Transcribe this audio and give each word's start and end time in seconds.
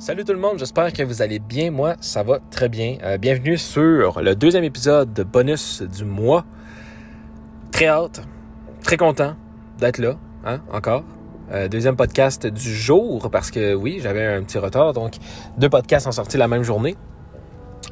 Salut 0.00 0.24
tout 0.24 0.32
le 0.32 0.38
monde, 0.38 0.58
j'espère 0.58 0.94
que 0.94 1.02
vous 1.02 1.20
allez 1.20 1.38
bien. 1.38 1.70
Moi, 1.70 1.94
ça 2.00 2.22
va 2.22 2.38
très 2.50 2.70
bien. 2.70 2.96
Euh, 3.02 3.18
bienvenue 3.18 3.58
sur 3.58 4.22
le 4.22 4.34
deuxième 4.34 4.64
épisode 4.64 5.12
de 5.12 5.22
bonus 5.24 5.82
du 5.82 6.06
mois. 6.06 6.46
Très 7.70 7.88
hâte, 7.88 8.22
très 8.82 8.96
content 8.96 9.36
d'être 9.78 9.98
là, 9.98 10.16
hein, 10.46 10.62
encore. 10.72 11.04
Euh, 11.52 11.68
deuxième 11.68 11.96
podcast 11.96 12.46
du 12.46 12.74
jour, 12.74 13.28
parce 13.30 13.50
que 13.50 13.74
oui, 13.74 13.98
j'avais 14.02 14.24
un 14.24 14.42
petit 14.42 14.56
retard, 14.56 14.94
donc 14.94 15.16
deux 15.58 15.68
podcasts 15.68 16.04
sont 16.04 16.12
sortis 16.12 16.38
la 16.38 16.48
même 16.48 16.62
journée. 16.62 16.96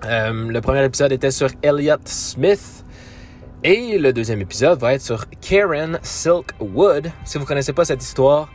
Euh, 0.06 0.48
le 0.50 0.60
premier 0.62 0.82
épisode 0.82 1.12
était 1.12 1.30
sur 1.30 1.50
Elliot 1.62 1.96
Smith. 2.06 2.86
Et 3.62 3.98
le 3.98 4.14
deuxième 4.14 4.40
épisode 4.40 4.78
va 4.78 4.94
être 4.94 5.02
sur 5.02 5.26
Karen 5.42 5.98
Silkwood. 6.00 7.10
Si 7.26 7.36
vous 7.36 7.44
connaissez 7.44 7.74
pas 7.74 7.84
cette 7.84 8.02
histoire, 8.02 8.48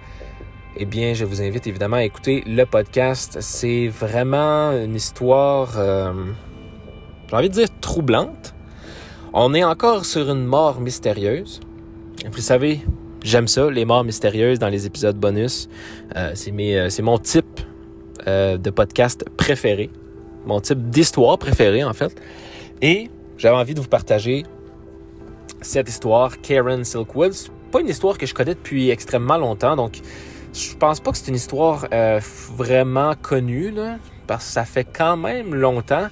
eh 0.76 0.86
bien, 0.86 1.14
je 1.14 1.24
vous 1.24 1.42
invite 1.42 1.68
évidemment 1.68 1.98
à 1.98 2.04
écouter 2.04 2.44
le 2.48 2.66
podcast. 2.66 3.38
C'est 3.42 3.88
vraiment 3.88 4.72
une 4.72 4.96
histoire, 4.96 5.74
euh, 5.78 6.12
j'ai 7.30 7.36
envie 7.36 7.50
de 7.50 7.54
dire, 7.54 7.68
troublante. 7.80 8.56
On 9.34 9.54
est 9.54 9.64
encore 9.64 10.06
sur 10.06 10.32
une 10.32 10.46
mort 10.46 10.82
mystérieuse. 10.82 11.60
Vous 12.32 12.42
savez, 12.42 12.82
j'aime 13.24 13.48
ça, 13.48 13.70
les 13.70 13.86
morts 13.86 14.04
mystérieuses 14.04 14.58
dans 14.58 14.70
les 14.70 14.88
épisodes 14.88 15.16
bonus. 15.16 15.70
Euh, 16.16 16.32
c'est, 16.34 16.52
euh, 16.52 16.90
c'est 16.90 17.04
mon 17.04 17.20
type 17.20 17.62
de 18.26 18.70
podcast 18.70 19.26
préféré. 19.36 19.90
Mon 20.46 20.62
type 20.62 20.90
d'histoire 20.90 21.38
préférée, 21.38 21.84
en 21.84 21.94
fait. 21.94 22.16
Et 22.82 23.10
j'avais 23.38 23.58
envie 23.58 23.74
de 23.74 23.82
vous 23.82 23.90
partager 23.90 24.44
cette 25.62 25.90
histoire, 25.90 26.40
Karen 26.42 26.86
Silkwood. 26.86 27.34
Pas 27.72 27.82
une 27.82 27.90
histoire 27.90 28.18
que 28.18 28.26
je 28.26 28.34
connais 28.34 28.56
depuis 28.56 28.92
extrêmement 28.92 29.38
longtemps, 29.38 29.76
donc 29.76 30.00
je 30.54 30.76
pense 30.76 31.00
pas 31.00 31.12
que 31.12 31.18
c'est 31.18 31.30
une 31.30 31.36
histoire 31.36 31.88
euh, 31.92 32.20
vraiment 32.56 33.14
connue, 33.20 33.72
là, 33.72 33.98
parce 34.28 34.46
que 34.46 34.52
ça 34.52 34.66
fait 34.66 34.86
quand 34.86 35.18
même 35.18 35.56
longtemps 35.56 36.08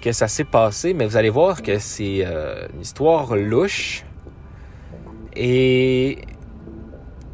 que 0.00 0.12
ça 0.12 0.28
s'est 0.28 0.44
passé, 0.44 0.94
mais 0.94 1.06
vous 1.06 1.16
allez 1.16 1.30
voir 1.30 1.62
que 1.62 1.78
c'est 1.78 2.24
euh, 2.24 2.66
une 2.74 2.80
histoire 2.80 3.36
louche. 3.36 4.04
Et 5.36 6.18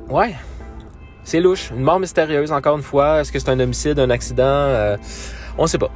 ouais, 0.08 0.34
c'est 1.24 1.40
louche. 1.40 1.70
Une 1.70 1.82
mort 1.82 2.00
mystérieuse, 2.00 2.52
encore 2.52 2.76
une 2.76 2.82
fois. 2.82 3.20
Est-ce 3.20 3.32
que 3.32 3.38
c'est 3.38 3.50
un 3.50 3.60
homicide, 3.60 3.98
un 3.98 4.10
accident? 4.10 4.44
Euh, 4.44 4.96
on 5.56 5.66
sait 5.66 5.78
pas. 5.78 5.90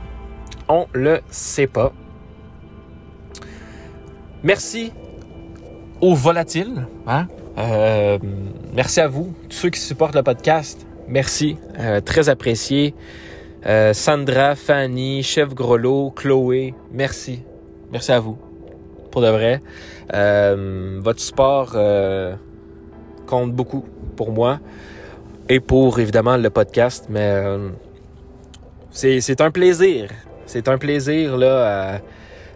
On 0.68 0.86
le 0.92 1.20
sait 1.30 1.66
pas. 1.66 1.92
Merci 4.42 4.92
aux 6.00 6.14
volatiles. 6.14 6.86
Hein? 7.06 7.28
Euh, 7.58 8.18
merci 8.72 9.00
à 9.00 9.08
vous, 9.08 9.34
tous 9.48 9.56
ceux 9.56 9.70
qui 9.70 9.80
supportent 9.80 10.14
le 10.14 10.22
podcast. 10.22 10.86
Merci, 11.08 11.56
euh, 11.78 12.00
très 12.00 12.28
apprécié. 12.28 12.94
Euh, 13.66 13.92
Sandra, 13.92 14.54
Fanny, 14.56 15.22
Chef 15.22 15.54
Grolot, 15.54 16.10
Chloé, 16.10 16.74
merci. 16.90 17.42
Merci 17.92 18.12
à 18.12 18.20
vous, 18.20 18.38
pour 19.10 19.20
de 19.20 19.28
vrai. 19.28 19.62
Euh, 20.14 20.98
votre 21.02 21.20
support 21.20 21.72
euh, 21.74 22.34
compte 23.26 23.52
beaucoup 23.52 23.84
pour 24.16 24.32
moi 24.32 24.58
et 25.48 25.60
pour 25.60 26.00
évidemment 26.00 26.36
le 26.36 26.50
podcast, 26.50 27.06
mais 27.08 27.42
c'est 28.90 29.40
un 29.40 29.50
plaisir. 29.50 30.10
C'est 30.46 30.68
un 30.68 30.78
plaisir 30.78 31.36
là 31.36 31.94
à, 31.94 32.00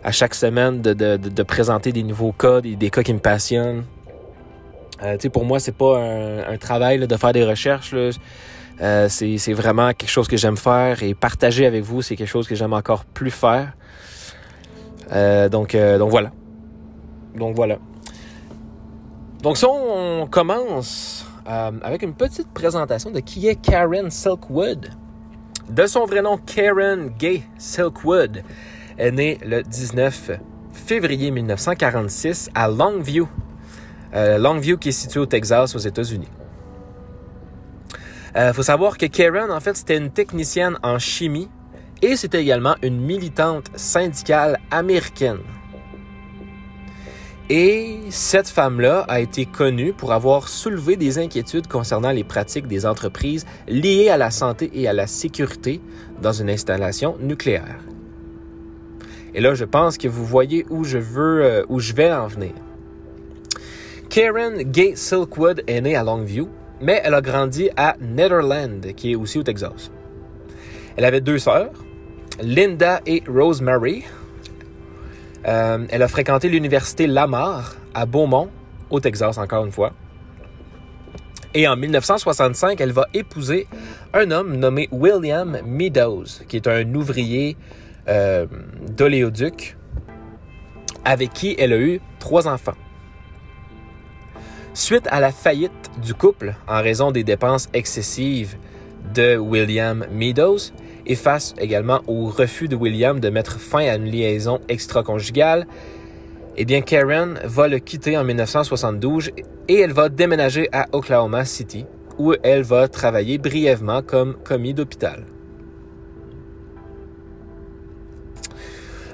à 0.08 0.12
chaque 0.12 0.34
semaine 0.34 0.80
de, 0.82 0.92
de, 0.92 1.16
de, 1.16 1.28
de 1.28 1.42
présenter 1.42 1.92
des 1.92 2.02
nouveaux 2.02 2.32
cas, 2.32 2.60
des, 2.60 2.76
des 2.76 2.90
cas 2.90 3.02
qui 3.02 3.14
me 3.14 3.20
passionnent. 3.20 3.84
Euh, 5.02 5.16
pour 5.32 5.44
moi, 5.44 5.60
c'est 5.60 5.76
pas 5.76 5.98
un, 5.98 6.56
travail 6.56 6.98
de 6.98 7.16
faire 7.16 7.32
des 7.32 7.44
recherches. 7.44 7.94
Euh, 8.80 9.08
c'est, 9.08 9.52
vraiment 9.52 9.92
quelque 9.92 10.10
chose 10.10 10.28
que 10.28 10.36
j'aime 10.36 10.56
faire 10.56 11.02
et 11.02 11.14
partager 11.14 11.66
avec 11.66 11.82
vous, 11.82 12.02
c'est 12.02 12.16
quelque 12.16 12.28
chose 12.28 12.46
que 12.46 12.54
j'aime 12.54 12.72
encore 12.72 13.04
plus 13.04 13.30
faire. 13.30 13.72
Euh, 15.12 15.48
donc, 15.48 15.74
voilà. 15.74 16.30
Donc 17.34 17.54
voilà. 17.54 17.78
Donc 19.42 19.56
ça, 19.56 19.68
on 19.68 20.26
commence 20.30 21.26
avec 21.46 22.02
une 22.02 22.14
petite 22.14 22.48
présentation 22.52 23.10
de 23.10 23.20
qui 23.20 23.48
est 23.48 23.56
Karen 23.56 24.10
Silkwood. 24.10 24.90
De 25.70 25.86
son 25.86 26.04
vrai 26.04 26.22
nom, 26.22 26.38
Karen 26.38 27.10
Gay 27.18 27.42
Silkwood 27.58 28.42
est 28.98 29.10
née 29.10 29.38
le 29.44 29.62
19 29.62 30.30
février 30.72 31.30
1946 31.30 32.50
à 32.54 32.68
Longview, 32.68 33.28
euh, 34.14 34.38
Longview 34.38 34.76
qui 34.78 34.90
est 34.90 34.92
situé 34.92 35.20
au 35.20 35.26
Texas 35.26 35.74
aux 35.74 35.78
États-Unis. 35.78 36.28
Il 38.38 38.52
faut 38.52 38.62
savoir 38.62 38.98
que 38.98 39.06
Karen, 39.06 39.50
en 39.50 39.60
fait, 39.60 39.78
c'était 39.78 39.96
une 39.96 40.10
technicienne 40.10 40.76
en 40.82 40.98
chimie 40.98 41.48
et 42.02 42.16
c'était 42.16 42.42
également 42.42 42.76
une 42.82 43.00
militante 43.00 43.70
syndicale 43.76 44.58
américaine. 44.70 45.38
Et 47.48 48.00
cette 48.10 48.48
femme-là 48.48 49.04
a 49.06 49.20
été 49.20 49.46
connue 49.46 49.92
pour 49.92 50.12
avoir 50.12 50.48
soulevé 50.48 50.96
des 50.96 51.18
inquiétudes 51.18 51.68
concernant 51.68 52.10
les 52.10 52.24
pratiques 52.24 52.66
des 52.66 52.84
entreprises 52.84 53.46
liées 53.68 54.08
à 54.08 54.16
la 54.16 54.32
santé 54.32 54.68
et 54.74 54.88
à 54.88 54.92
la 54.92 55.06
sécurité 55.06 55.80
dans 56.20 56.32
une 56.32 56.50
installation 56.50 57.16
nucléaire. 57.20 57.78
Et 59.32 59.40
là, 59.40 59.54
je 59.54 59.64
pense 59.64 59.96
que 59.96 60.08
vous 60.08 60.24
voyez 60.24 60.66
où 60.70 60.82
je 60.82 60.98
veux, 60.98 61.44
euh, 61.44 61.64
où 61.68 61.78
je 61.78 61.92
vais 61.92 62.12
en 62.12 62.26
venir. 62.26 62.52
Karen 64.08 64.62
Gay 64.62 64.96
Silkwood 64.96 65.62
est 65.66 65.80
née 65.80 65.96
à 65.96 66.02
Longview, 66.02 66.48
mais 66.80 67.00
elle 67.04 67.14
a 67.14 67.20
grandi 67.20 67.70
à 67.76 67.96
Netherland, 68.00 68.94
qui 68.94 69.12
est 69.12 69.14
aussi 69.14 69.38
au 69.38 69.42
Texas. 69.42 69.90
Elle 70.96 71.04
avait 71.04 71.20
deux 71.20 71.38
sœurs, 71.38 71.70
Linda 72.40 73.00
et 73.06 73.22
Rosemary. 73.28 74.04
Euh, 75.46 75.84
elle 75.90 76.02
a 76.02 76.08
fréquenté 76.08 76.48
l'université 76.48 77.06
Lamar 77.06 77.74
à 77.94 78.06
Beaumont, 78.06 78.48
au 78.90 79.00
Texas, 79.00 79.38
encore 79.38 79.64
une 79.64 79.72
fois. 79.72 79.92
Et 81.54 81.66
en 81.66 81.76
1965, 81.76 82.80
elle 82.80 82.92
va 82.92 83.06
épouser 83.14 83.66
un 84.12 84.30
homme 84.30 84.56
nommé 84.56 84.88
William 84.92 85.58
Meadows, 85.64 86.44
qui 86.48 86.56
est 86.56 86.68
un 86.68 86.94
ouvrier 86.94 87.56
euh, 88.08 88.46
d'oléoduc, 88.90 89.76
avec 91.04 91.32
qui 91.32 91.56
elle 91.58 91.72
a 91.72 91.78
eu 91.78 92.00
trois 92.18 92.46
enfants. 92.48 92.74
Suite 94.76 95.08
à 95.10 95.20
la 95.20 95.32
faillite 95.32 95.90
du 96.02 96.12
couple 96.12 96.54
en 96.68 96.82
raison 96.82 97.10
des 97.10 97.24
dépenses 97.24 97.70
excessives 97.72 98.56
de 99.14 99.38
William 99.38 100.04
Meadows 100.12 100.58
et 101.06 101.14
face 101.14 101.54
également 101.58 102.02
au 102.06 102.26
refus 102.26 102.68
de 102.68 102.76
William 102.76 103.18
de 103.18 103.30
mettre 103.30 103.58
fin 103.58 103.88
à 103.88 103.96
une 103.96 104.04
liaison 104.04 104.60
extra-conjugale, 104.68 105.66
eh 106.58 106.66
bien 106.66 106.82
Karen 106.82 107.40
va 107.42 107.68
le 107.68 107.78
quitter 107.78 108.18
en 108.18 108.24
1972 108.24 109.30
et 109.68 109.80
elle 109.80 109.94
va 109.94 110.10
déménager 110.10 110.68
à 110.72 110.88
Oklahoma 110.92 111.46
City 111.46 111.86
où 112.18 112.34
elle 112.42 112.62
va 112.62 112.86
travailler 112.86 113.38
brièvement 113.38 114.02
comme 114.02 114.36
commis 114.44 114.74
d'hôpital. 114.74 115.24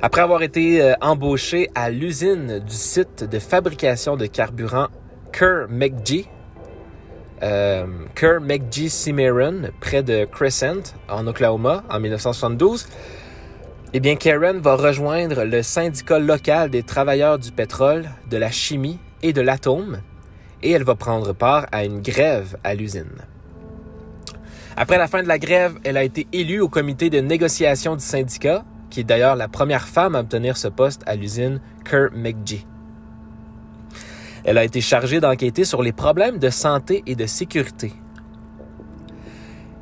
Après 0.05 0.23
avoir 0.23 0.43
été 0.43 0.83
euh, 0.83 0.95
embauchée 1.01 1.71
à 1.77 1.89
l'usine 1.89 2.59
du 2.59 2.75
site 2.75 3.23
de 3.23 3.39
fabrication 3.39 4.17
de 4.17 4.27
carburant 4.27 4.89
Kerr 5.33 5.67
McGee, 5.71 6.27
euh, 7.43 7.87
Kerr 8.15 8.41
McGee 8.41 8.91
Cimarron, 8.91 9.71
près 9.81 10.03
de 10.03 10.25
Crescent, 10.27 10.95
en 11.09 11.27
Oklahoma, 11.27 11.83
en 11.91 11.99
1972, 11.99 12.87
eh 13.95 14.01
bien, 14.01 14.17
Karen 14.17 14.59
va 14.61 14.77
rejoindre 14.77 15.45
le 15.45 15.63
syndicat 15.63 16.19
local 16.19 16.71
des 16.71 16.83
travailleurs 16.83 17.39
du 17.39 17.51
pétrole, 17.51 18.09
de 18.31 18.37
la 18.37 18.51
chimie 18.51 18.99
et 19.23 19.33
de 19.33 19.41
l'atome, 19.41 20.01
et 20.63 20.71
elle 20.71 20.85
va 20.85 20.95
prendre 20.95 21.33
part 21.33 21.67
à 21.73 21.85
une 21.85 22.01
grève 22.01 22.57
à 22.63 22.75
l'usine. 22.75 23.23
Après 24.77 24.97
la 24.97 25.09
fin 25.09 25.23
de 25.23 25.29
la 25.29 25.39
grève, 25.39 25.75
elle 25.85 25.97
a 25.97 26.05
été 26.05 26.27
élue 26.33 26.61
au 26.61 26.69
comité 26.69 27.11
de 27.11 27.21
négociation 27.21 27.97
du 27.97 28.05
syndicat, 28.05 28.65
qui 28.89 29.01
est 29.01 29.05
d'ailleurs 29.05 29.37
la 29.37 29.49
première 29.49 29.89
femme 29.89 30.15
à 30.15 30.21
obtenir 30.21 30.57
ce 30.57 30.69
poste 30.69 31.03
à 31.07 31.15
l'usine 31.15 31.61
Kerr 31.85 32.11
McGee. 32.15 32.67
Elle 34.45 34.59
a 34.59 34.65
été 34.65 34.81
chargée 34.81 35.21
d'enquêter 35.21 35.65
sur 35.65 35.83
les 35.83 35.93
problèmes 35.93 36.39
de 36.39 36.51
santé 36.51 37.03
et 37.07 37.15
de 37.15 37.27
sécurité. 37.27 37.93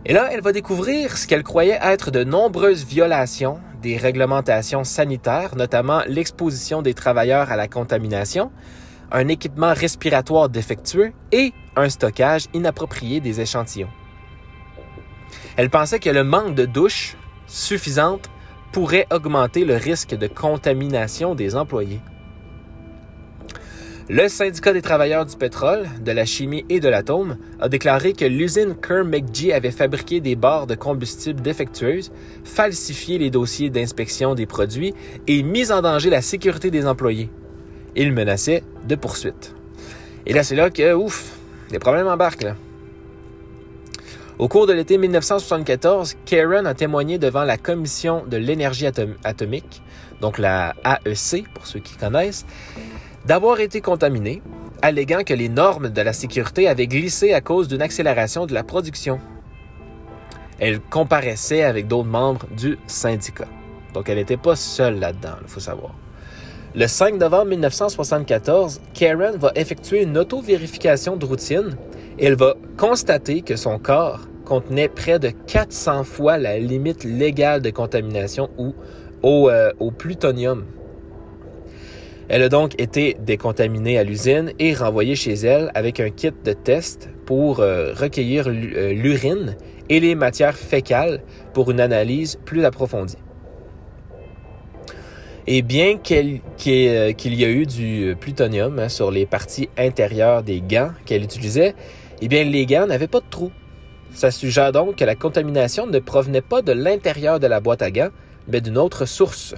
Et 0.05 0.13
là, 0.13 0.29
elle 0.33 0.41
va 0.41 0.53
découvrir 0.53 1.17
ce 1.17 1.27
qu'elle 1.27 1.43
croyait 1.43 1.79
être 1.83 2.11
de 2.11 2.25
nombreuses 2.25 2.85
violations 2.85 3.61
des 3.83 3.97
réglementations 3.97 4.85
sanitaires, 4.85 5.57
notamment 5.57 6.03
l'exposition 6.07 6.83
des 6.83 6.95
travailleurs 6.95 7.51
à 7.51 7.57
la 7.57 7.69
contamination, 7.69 8.51
un 9.13 9.29
équipement 9.29 9.73
respiratoire 9.75 10.49
défectueux 10.49 11.13
et 11.33 11.53
un 11.77 11.89
stockage 11.89 12.47
inapproprié 12.55 13.21
des 13.21 13.41
échantillons. 13.41 13.91
Elle 15.57 15.71
pensait 15.71 15.99
que 15.99 16.11
le 16.11 16.25
manque 16.25 16.55
de 16.55 16.67
douches 16.67 17.17
suffisantes 17.47 18.31
pourrait 18.73 19.07
augmenter 19.11 19.65
le 19.65 19.77
risque 19.77 20.15
de 20.15 20.27
contamination 20.27 21.35
des 21.35 21.57
employés. 21.57 22.01
Le 24.13 24.27
syndicat 24.27 24.73
des 24.73 24.83
travailleurs 24.83 25.25
du 25.25 25.37
pétrole, 25.37 25.89
de 26.05 26.11
la 26.11 26.25
chimie 26.25 26.65
et 26.69 26.81
de 26.81 26.89
l'atome 26.89 27.39
a 27.61 27.69
déclaré 27.69 28.13
que 28.13 28.25
l'usine 28.25 28.75
Kerr 28.75 29.05
McGee 29.05 29.53
avait 29.53 29.71
fabriqué 29.71 30.21
des 30.21 30.35
barres 30.35 30.67
de 30.67 30.75
combustible 30.75 31.41
défectueuses, 31.41 32.11
falsifié 32.43 33.19
les 33.19 33.31
dossiers 33.31 33.71
d'inspection 33.71 34.35
des 34.35 34.47
produits 34.47 34.95
et 35.29 35.45
mis 35.45 35.71
en 35.71 35.81
danger 35.81 36.11
la 36.11 36.23
sécurité 36.23 36.73
des 36.73 36.89
employés. 36.89 37.31
Il 37.95 38.13
menaçait 38.13 38.65
de 38.89 38.97
poursuites. 38.97 39.55
Et 40.27 40.33
là, 40.33 40.43
c'est 40.43 40.57
là 40.57 40.71
que, 40.71 40.93
ouf, 40.93 41.39
les 41.71 41.79
problèmes 41.79 42.09
embarquent, 42.09 42.43
là. 42.43 42.57
Au 44.41 44.49
cours 44.49 44.67
de 44.67 44.73
l'été 44.73 44.99
1974, 44.99 46.17
Karen 46.25 46.67
a 46.67 46.75
témoigné 46.75 47.19
devant 47.19 47.45
la 47.45 47.59
Commission 47.59 48.25
de 48.27 48.39
l'énergie 48.39 48.89
atomique, 49.23 49.83
donc 50.21 50.39
la 50.39 50.75
AEC 50.85 51.45
pour 51.55 51.69
ceux 51.69 51.79
qui 51.79 51.95
connaissent, 51.95 52.45
d'avoir 53.27 53.61
été 53.61 53.81
contaminée, 53.81 54.43
alléguant 54.83 55.23
que 55.25 55.35
les 55.35 55.49
normes 55.49 55.89
de 55.89 56.01
la 56.01 56.13
sécurité 56.13 56.69
avaient 56.69 56.87
glissé 56.87 57.33
à 57.33 57.41
cause 57.41 57.69
d'une 57.69 57.83
accélération 57.83 58.47
de 58.47 58.55
la 58.55 58.65
production. 58.65 59.21
Elle 60.59 60.81
comparaissait 60.81 61.63
avec 61.63 61.87
d'autres 61.87 62.09
membres 62.09 62.47
du 62.57 62.79
syndicat. 62.87 63.49
Donc 63.95 64.09
elle 64.09 64.17
n'était 64.17 64.37
pas 64.37 64.57
seule 64.57 64.99
là-dedans, 64.99 65.37
il 65.43 65.49
faut 65.49 65.61
savoir. 65.61 65.95
Le 66.75 66.87
5 66.87 67.15
novembre 67.15 67.47
1974, 67.47 68.81
Karen 68.95 69.37
va 69.37 69.51
effectuer 69.57 70.03
une 70.03 70.17
auto-vérification 70.17 71.17
de 71.17 71.27
routine 71.27 71.77
et 72.19 72.27
elle 72.27 72.37
va 72.37 72.55
constater 72.77 73.43
que 73.43 73.57
son 73.57 73.79
corps 73.79 74.21
contenait 74.45 74.89
près 74.89 75.19
de 75.19 75.31
400 75.31 76.05
fois 76.05 76.39
la 76.39 76.59
limite 76.59 77.03
légale 77.03 77.61
de 77.61 77.71
contamination 77.71 78.51
euh, 79.25 79.73
au 79.81 79.91
plutonium. 79.91 80.65
Elle 82.33 82.45
a 82.45 82.49
donc 82.49 82.81
été 82.81 83.17
décontaminée 83.19 83.99
à 83.99 84.05
l'usine 84.05 84.53
et 84.61 84.73
renvoyée 84.73 85.17
chez 85.17 85.33
elle 85.33 85.73
avec 85.75 85.99
un 85.99 86.11
kit 86.11 86.31
de 86.45 86.53
test 86.53 87.11
pour 87.27 87.59
euh, 87.59 87.93
recueillir 87.93 88.47
euh, 88.47 88.93
l'urine 88.93 89.57
et 89.89 89.99
les 89.99 90.15
matières 90.15 90.57
fécales 90.57 91.25
pour 91.53 91.73
une 91.73 91.81
analyse 91.81 92.39
plus 92.45 92.65
approfondie. 92.65 93.19
Et 95.49 95.63
bien 95.63 95.99
qu'il 95.99 96.41
y 96.65 96.71
ait 96.71 97.53
eu 97.53 97.67
du 97.67 98.15
plutonium 98.21 98.79
hein, 98.79 98.89
sur 98.89 99.11
les 99.11 99.27
parties 99.27 99.69
intérieures 99.77 100.45
des 100.45 100.61
gants 100.61 100.93
qu'elle 101.07 101.25
utilisait, 101.25 101.75
eh 102.23 102.29
bien 102.29 102.45
les 102.45 102.65
gants 102.65 102.87
n'avaient 102.87 103.09
pas 103.09 103.19
de 103.19 103.29
trous. 103.29 103.51
Ça 104.13 104.31
suggère 104.31 104.71
donc 104.71 104.95
que 104.95 105.05
la 105.05 105.17
contamination 105.17 105.89
ne 105.89 105.99
provenait 105.99 106.43
pas 106.43 106.63
de 106.63 106.71
l'intérieur 106.71 107.41
de 107.41 107.49
la 107.49 107.59
boîte 107.59 107.83
à 107.83 107.91
gants, 107.91 108.11
mais 108.47 108.61
d'une 108.61 108.79
autre 108.79 109.05
source. 109.05 109.57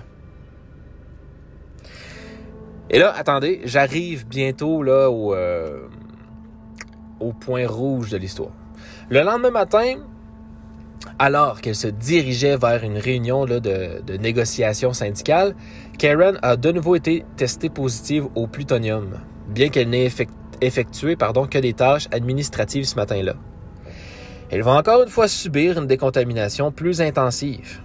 Et 2.93 2.99
là, 2.99 3.13
attendez, 3.17 3.63
j'arrive 3.65 4.27
bientôt 4.29 4.83
là 4.83 5.11
au, 5.11 5.35
euh, 5.35 5.89
au 7.21 7.33
point 7.33 7.67
rouge 7.67 8.11
de 8.11 8.19
l'histoire. 8.19 8.53
Le 9.09 9.23
lendemain 9.23 9.51
matin, 9.51 9.97
alors 11.19 11.63
qu'elle 11.63 11.75
se 11.75 11.89
dirigeait 11.89 12.59
vers 12.59 12.85
une 12.85 12.99
réunion 12.99 13.47
de, 13.47 13.59
de 13.59 14.17
négociation 14.19 14.93
syndicale, 14.93 15.55
Karen 15.99 16.39
a 16.43 16.57
de 16.57 16.71
nouveau 16.71 16.95
été 16.95 17.25
testée 17.37 17.71
positive 17.71 18.27
au 18.35 18.47
plutonium, 18.47 19.19
bien 19.49 19.71
qu'elle 19.71 19.89
n'ait 19.89 20.11
effectué 20.61 21.17
pardon, 21.17 21.47
que 21.47 21.59
des 21.59 21.73
tâches 21.73 22.09
administratives 22.13 22.85
ce 22.85 22.97
matin-là. 22.97 23.35
Elle 24.51 24.63
va 24.63 24.73
encore 24.73 25.03
une 25.03 25.09
fois 25.09 25.29
subir 25.29 25.79
une 25.79 25.87
décontamination 25.87 26.71
plus 26.73 27.01
intensive. 27.01 27.81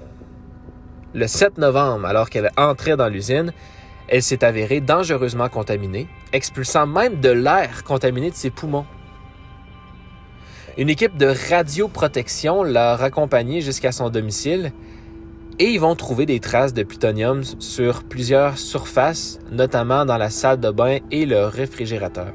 Le 1.14 1.28
7 1.28 1.58
novembre, 1.60 2.06
alors 2.06 2.30
qu'elle 2.30 2.52
entrait 2.58 2.98
dans 2.98 3.08
l'usine, 3.08 3.54
elle 4.08 4.24
s'est 4.24 4.44
avérée 4.44 4.82
dangereusement 4.82 5.50
contaminée, 5.50 6.08
expulsant 6.34 6.88
même 6.88 7.20
de 7.20 7.30
l'air 7.30 7.84
contaminé 7.84 8.30
de 8.30 8.36
ses 8.36 8.50
poumons. 8.50 8.86
Une 10.78 10.90
équipe 10.90 11.18
de 11.18 11.34
radioprotection 11.50 12.64
l'a 12.64 12.96
raccompagnée 12.96 13.62
jusqu'à 13.62 13.92
son 13.92 14.10
domicile 14.10 14.72
et 15.60 15.66
ils 15.66 15.80
vont 15.80 15.96
trouver 15.96 16.28
des 16.28 16.40
traces 16.40 16.74
de 16.74 16.84
plutonium 16.84 17.42
sur 17.44 18.04
plusieurs 18.04 18.60
surfaces, 18.60 19.40
notamment 19.52 20.06
dans 20.06 20.18
la 20.18 20.30
salle 20.30 20.60
de 20.60 20.70
bain 20.70 21.00
et 21.10 21.26
le 21.26 21.46
réfrigérateur. 21.46 22.32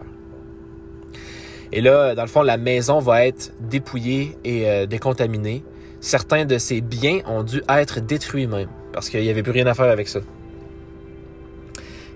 Et 1.71 1.81
là, 1.81 2.15
dans 2.15 2.23
le 2.23 2.29
fond, 2.29 2.43
la 2.43 2.57
maison 2.57 2.99
va 2.99 3.25
être 3.25 3.53
dépouillée 3.61 4.37
et 4.45 4.69
euh, 4.69 4.87
décontaminée. 4.87 5.65
Certains 6.01 6.45
de 6.45 6.59
ses 6.59 6.81
biens 6.81 7.21
ont 7.27 7.45
dû 7.45 7.63
être 7.69 8.01
détruits 8.01 8.49
même, 8.49 8.69
parce 8.93 9.09
qu'il 9.09 9.23
n'y 9.23 9.31
avait 9.31 9.45
plus 9.45 9.53
rien 9.53 9.67
à 9.69 9.75
faire 9.75 9.87
avec 9.87 10.09
ça. 10.09 10.19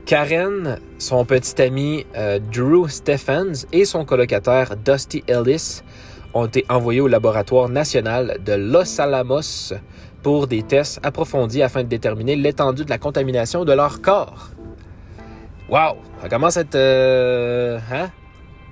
Karen, 0.06 0.78
son 1.00 1.24
petit 1.24 1.60
ami 1.60 2.06
euh, 2.16 2.38
Drew 2.38 2.88
Stephens 2.88 3.66
et 3.72 3.84
son 3.84 4.04
colocataire 4.04 4.76
Dusty 4.76 5.24
Ellis 5.26 5.82
ont 6.32 6.46
été 6.46 6.64
envoyés 6.68 7.00
au 7.00 7.08
laboratoire 7.08 7.68
national 7.68 8.38
de 8.44 8.52
Los 8.52 9.00
Alamos 9.00 9.72
pour 10.22 10.46
des 10.46 10.62
tests 10.62 11.00
approfondis 11.02 11.60
afin 11.60 11.82
de 11.82 11.88
déterminer 11.88 12.36
l'étendue 12.36 12.84
de 12.84 12.90
la 12.90 12.98
contamination 12.98 13.64
de 13.64 13.72
leur 13.72 14.00
corps. 14.00 14.50
Wow! 15.68 15.96
Ça 16.22 16.28
commence 16.28 16.56
à 16.56 16.60
être... 16.60 16.76
Euh, 16.76 17.80
hein? 17.92 18.08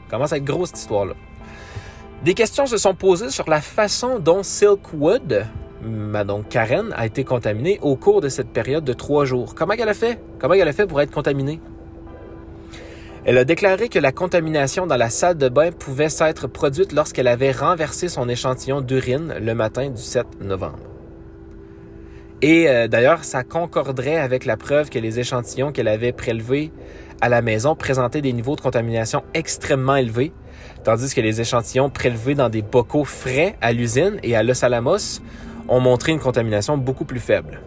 commence 0.09 0.33
à 0.33 0.37
être 0.37 0.45
grosse 0.45 0.69
cette 0.69 0.79
histoire-là. 0.79 1.15
Des 2.25 2.35
questions 2.35 2.67
se 2.67 2.77
sont 2.77 2.95
posées 2.95 3.31
sur 3.31 3.51
la 3.51 3.61
façon 3.61 4.21
dont 4.21 4.45
Silkwood, 4.45 5.47
donc 5.85 6.49
Karen, 6.49 6.93
a 6.97 7.07
été 7.07 7.25
contaminée 7.25 7.79
au 7.83 7.97
cours 7.97 8.21
de 8.21 8.29
cette 8.29 8.49
période 8.49 8.85
de 8.85 8.93
trois 8.93 9.25
jours. 9.25 9.55
Comment 9.55 9.75
elle 9.75 9.89
a 9.89 9.95
fait? 9.95 10.19
Comment 10.39 10.55
elle 10.55 10.69
a 10.69 10.73
fait 10.73 10.87
pour 10.87 11.01
être 11.01 11.11
contaminée? 11.11 11.61
Elle 13.27 13.39
a 13.39 13.45
déclaré 13.45 13.89
que 13.89 13.99
la 13.99 14.13
contamination 14.13 14.87
dans 14.87 14.97
la 14.97 15.09
salle 15.09 15.39
de 15.39 15.49
bain 15.49 15.71
pouvait 15.73 16.11
s'être 16.11 16.47
produite 16.47 16.93
lorsqu'elle 16.93 17.29
avait 17.29 17.53
renversé 17.53 18.09
son 18.09 18.29
échantillon 18.29 18.83
d'urine 18.83 19.35
le 19.41 19.55
matin 19.55 19.89
du 19.89 20.03
7 20.03 20.27
novembre. 20.43 20.79
Et 22.43 22.69
euh, 22.69 22.89
d'ailleurs, 22.89 23.25
ça 23.25 23.43
concorderait 23.43 24.17
avec 24.17 24.45
la 24.45 24.59
preuve 24.59 24.91
que 24.91 24.99
les 24.99 25.21
échantillons 25.21 25.73
qu'elle 25.73 25.89
avait 25.89 26.13
prélevés 26.13 26.71
à 27.23 27.31
la 27.31 27.41
maison 27.41 27.75
présentaient 27.75 28.21
des 28.21 28.35
niveaux 28.35 28.57
de 28.57 28.61
contamination 28.61 29.23
extrêmement 29.33 29.97
élevés, 29.97 30.33
tandis 30.83 31.15
que 31.15 31.23
les 31.23 31.41
échantillons 31.41 31.89
prélevés 31.89 32.35
dans 32.35 32.51
des 32.51 32.61
bocaux 32.61 33.05
frais 33.05 33.57
à 33.63 33.73
l'usine 33.73 34.19
et 34.23 34.37
à 34.37 34.43
Los 34.43 34.63
Alamos 34.63 35.23
ont 35.69 35.81
montré 35.81 36.13
une 36.13 36.21
contamination 36.21 36.77
beaucoup 36.77 37.05
plus 37.05 37.21
faible. 37.21 37.61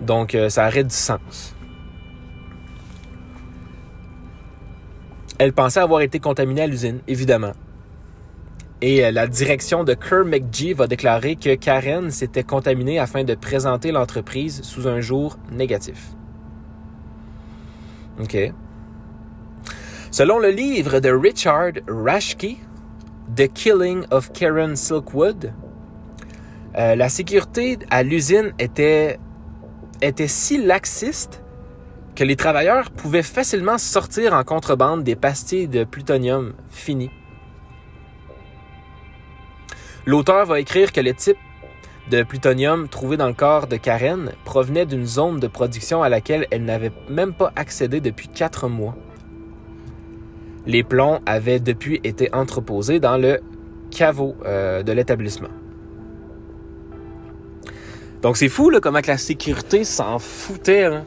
Donc, 0.00 0.34
euh, 0.34 0.48
ça 0.48 0.66
aurait 0.66 0.84
du 0.84 0.94
sens. 0.94 1.54
Elle 5.38 5.52
pensait 5.52 5.80
avoir 5.80 6.02
été 6.02 6.20
contaminée 6.20 6.62
à 6.62 6.66
l'usine, 6.66 7.00
évidemment. 7.08 7.52
Et 8.80 9.04
euh, 9.04 9.12
la 9.12 9.28
direction 9.28 9.84
de 9.84 9.94
Kerr 9.94 10.24
McGee 10.24 10.72
va 10.72 10.86
déclarer 10.86 11.36
que 11.36 11.54
Karen 11.54 12.10
s'était 12.10 12.42
contaminée 12.42 12.98
afin 12.98 13.22
de 13.22 13.34
présenter 13.34 13.92
l'entreprise 13.92 14.62
sous 14.62 14.88
un 14.88 15.00
jour 15.00 15.38
négatif. 15.50 16.10
OK. 18.20 18.36
Selon 20.10 20.38
le 20.38 20.50
livre 20.50 20.98
de 20.98 21.10
Richard 21.10 21.72
Rashke, 21.88 22.58
The 23.34 23.52
Killing 23.52 24.04
of 24.10 24.32
Karen 24.32 24.76
Silkwood, 24.76 25.52
euh, 26.76 26.94
la 26.94 27.08
sécurité 27.08 27.78
à 27.90 28.02
l'usine 28.02 28.52
était, 28.58 29.18
si 30.26 30.58
laxiste 30.62 31.42
que 32.16 32.24
les 32.24 32.36
travailleurs 32.36 32.90
pouvaient 32.90 33.22
facilement 33.22 33.78
sortir 33.78 34.34
en 34.34 34.42
contrebande 34.44 35.02
des 35.02 35.16
pastilles 35.16 35.68
de 35.68 35.84
plutonium 35.84 36.54
finies. 36.70 37.10
L'auteur 40.06 40.46
va 40.46 40.60
écrire 40.60 40.92
que 40.92 41.00
le 41.00 41.14
type 41.14 41.38
de 42.10 42.22
plutonium 42.22 42.88
trouvé 42.88 43.16
dans 43.16 43.28
le 43.28 43.34
corps 43.34 43.66
de 43.66 43.76
Karen 43.76 44.32
provenait 44.44 44.86
d'une 44.86 45.06
zone 45.06 45.38
de 45.40 45.46
production 45.46 46.02
à 46.02 46.08
laquelle 46.08 46.46
elle 46.50 46.64
n'avait 46.64 46.92
même 47.08 47.32
pas 47.32 47.52
accédé 47.54 48.00
depuis 48.00 48.28
quatre 48.28 48.68
mois. 48.68 48.96
Les 50.66 50.82
plombs 50.82 51.20
avaient 51.26 51.60
depuis 51.60 52.00
été 52.02 52.32
entreposés 52.34 52.98
dans 52.98 53.16
le 53.16 53.40
caveau 53.90 54.36
euh, 54.44 54.82
de 54.82 54.92
l'établissement. 54.92 55.48
Donc 58.22 58.36
c'est 58.36 58.48
fou 58.48 58.70
là, 58.70 58.80
comment 58.80 59.00
que 59.00 59.08
la 59.08 59.18
sécurité 59.18 59.84
s'en 59.84 60.18
foutait. 60.20 60.84
Hein? 60.84 61.04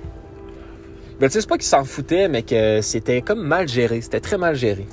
Ben, 1.19 1.27
tu 1.27 1.34
sais, 1.34 1.41
c'est 1.41 1.48
pas 1.48 1.57
qu'ils 1.57 1.65
s'en 1.65 1.86
foutaient, 1.86 2.27
mais 2.27 2.43
que 2.43 2.81
c'était 2.81 3.22
comme 3.22 3.41
mal 3.41 3.69
géré. 3.69 4.01
C'était 4.01 4.19
très 4.19 4.38
mal 4.38 4.55
géré. 4.55 4.86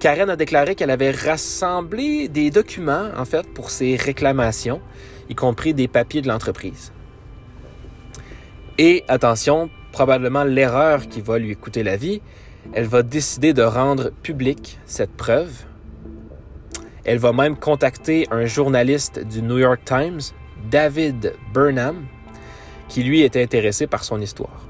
Karen 0.00 0.28
a 0.30 0.34
déclaré 0.34 0.74
qu'elle 0.74 0.90
avait 0.90 1.12
rassemblé 1.12 2.26
des 2.26 2.50
documents, 2.50 3.10
en 3.16 3.24
fait, 3.24 3.46
pour 3.54 3.70
ses 3.70 3.94
réclamations, 3.94 4.80
y 5.28 5.36
compris 5.36 5.74
des 5.74 5.86
papiers 5.86 6.22
de 6.22 6.28
l'entreprise. 6.28 6.90
Et 8.78 9.04
attention, 9.06 9.70
probablement 9.92 10.42
l'erreur 10.42 11.06
qui 11.06 11.20
va 11.20 11.38
lui 11.38 11.54
coûter 11.54 11.84
la 11.84 11.96
vie, 11.96 12.20
elle 12.72 12.86
va 12.86 13.02
décider 13.04 13.52
de 13.52 13.62
rendre 13.62 14.10
publique 14.10 14.80
cette 14.86 15.12
preuve. 15.12 15.52
Elle 17.04 17.18
va 17.18 17.32
même 17.32 17.56
contacter 17.56 18.26
un 18.32 18.46
journaliste 18.46 19.20
du 19.20 19.42
New 19.42 19.58
York 19.58 19.82
Times, 19.84 20.20
David 20.70 21.34
Burnham, 21.52 22.06
qui 22.88 23.02
lui 23.02 23.22
était 23.22 23.42
intéressé 23.42 23.86
par 23.86 24.04
son 24.04 24.20
histoire. 24.20 24.66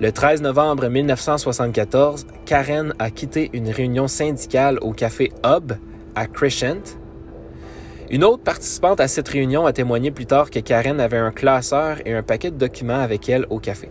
Le 0.00 0.12
13 0.12 0.42
novembre 0.42 0.88
1974, 0.88 2.26
Karen 2.46 2.94
a 2.98 3.10
quitté 3.10 3.50
une 3.52 3.68
réunion 3.70 4.06
syndicale 4.06 4.78
au 4.80 4.92
café 4.92 5.32
Hub 5.44 5.72
à 6.14 6.26
Crescent. 6.26 6.98
Une 8.10 8.24
autre 8.24 8.42
participante 8.42 9.00
à 9.00 9.08
cette 9.08 9.28
réunion 9.28 9.66
a 9.66 9.72
témoigné 9.72 10.10
plus 10.10 10.26
tard 10.26 10.50
que 10.50 10.60
Karen 10.60 11.00
avait 11.00 11.18
un 11.18 11.32
classeur 11.32 11.98
et 12.06 12.14
un 12.14 12.22
paquet 12.22 12.50
de 12.50 12.56
documents 12.56 13.00
avec 13.00 13.28
elle 13.28 13.46
au 13.50 13.58
café. 13.58 13.90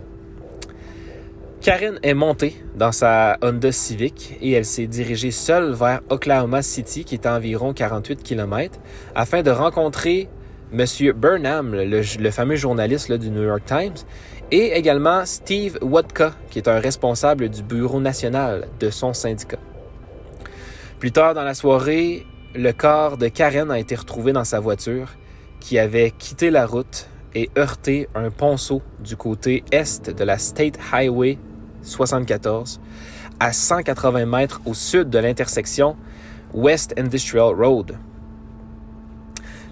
Karen 1.62 2.00
est 2.04 2.14
montée 2.14 2.64
dans 2.76 2.92
sa 2.92 3.38
Honda 3.42 3.72
Civic 3.72 4.38
et 4.42 4.52
elle 4.52 4.64
s'est 4.64 4.88
dirigée 4.88 5.32
seule 5.32 5.74
vers 5.74 6.02
Oklahoma 6.10 6.62
City, 6.62 7.04
qui 7.04 7.16
est 7.16 7.26
à 7.26 7.36
environ 7.36 7.74
48 7.74 8.24
km, 8.24 8.80
afin 9.16 9.42
de 9.42 9.50
rencontrer 9.52 10.30
M. 10.72 10.86
Burnham, 11.16 11.74
le, 11.74 12.32
fameux 12.32 12.56
journaliste 12.56 13.12
du 13.12 13.32
New 13.32 13.44
York 13.44 13.64
Times, 13.66 13.96
et 14.52 14.78
également 14.78 15.26
Steve 15.26 15.78
Wodka, 15.82 16.34
qui 16.52 16.60
est 16.60 16.68
un 16.68 16.80
responsable 16.80 17.50
du 17.50 17.64
bureau 17.64 18.00
national 18.00 18.68
de 18.80 18.90
son 18.90 19.14
syndicat. 19.14 19.60
Plus 21.00 21.12
tard 21.12 21.34
dans 21.34 21.44
la 21.44 21.54
soirée, 21.54 22.26
le 22.56 22.72
corps 22.72 23.18
de 23.18 23.28
Karen 23.28 23.72
a 23.72 23.80
été 23.80 23.96
retrouvé 23.96 24.32
dans 24.32 24.46
sa 24.46 24.60
voiture, 24.60 25.10
qui 25.60 25.80
avait 25.80 26.12
quitté 26.12 26.50
la 26.50 26.66
route 26.66 27.10
et 27.36 27.50
heurté 27.58 28.08
un 28.16 28.30
ponceau 28.30 28.82
du 29.00 29.16
côté 29.16 29.64
est 29.72 30.10
de 30.10 30.24
la 30.24 30.38
State 30.38 30.80
Highway 30.94 31.38
74, 31.88 32.79
à 33.39 33.53
180 33.53 34.25
mètres 34.25 34.62
au 34.65 34.74
sud 34.74 35.10
de 35.10 35.20
l'intersection 35.20 35.96
West 36.53 36.94
Industrial 36.98 37.53
Road. 37.53 37.98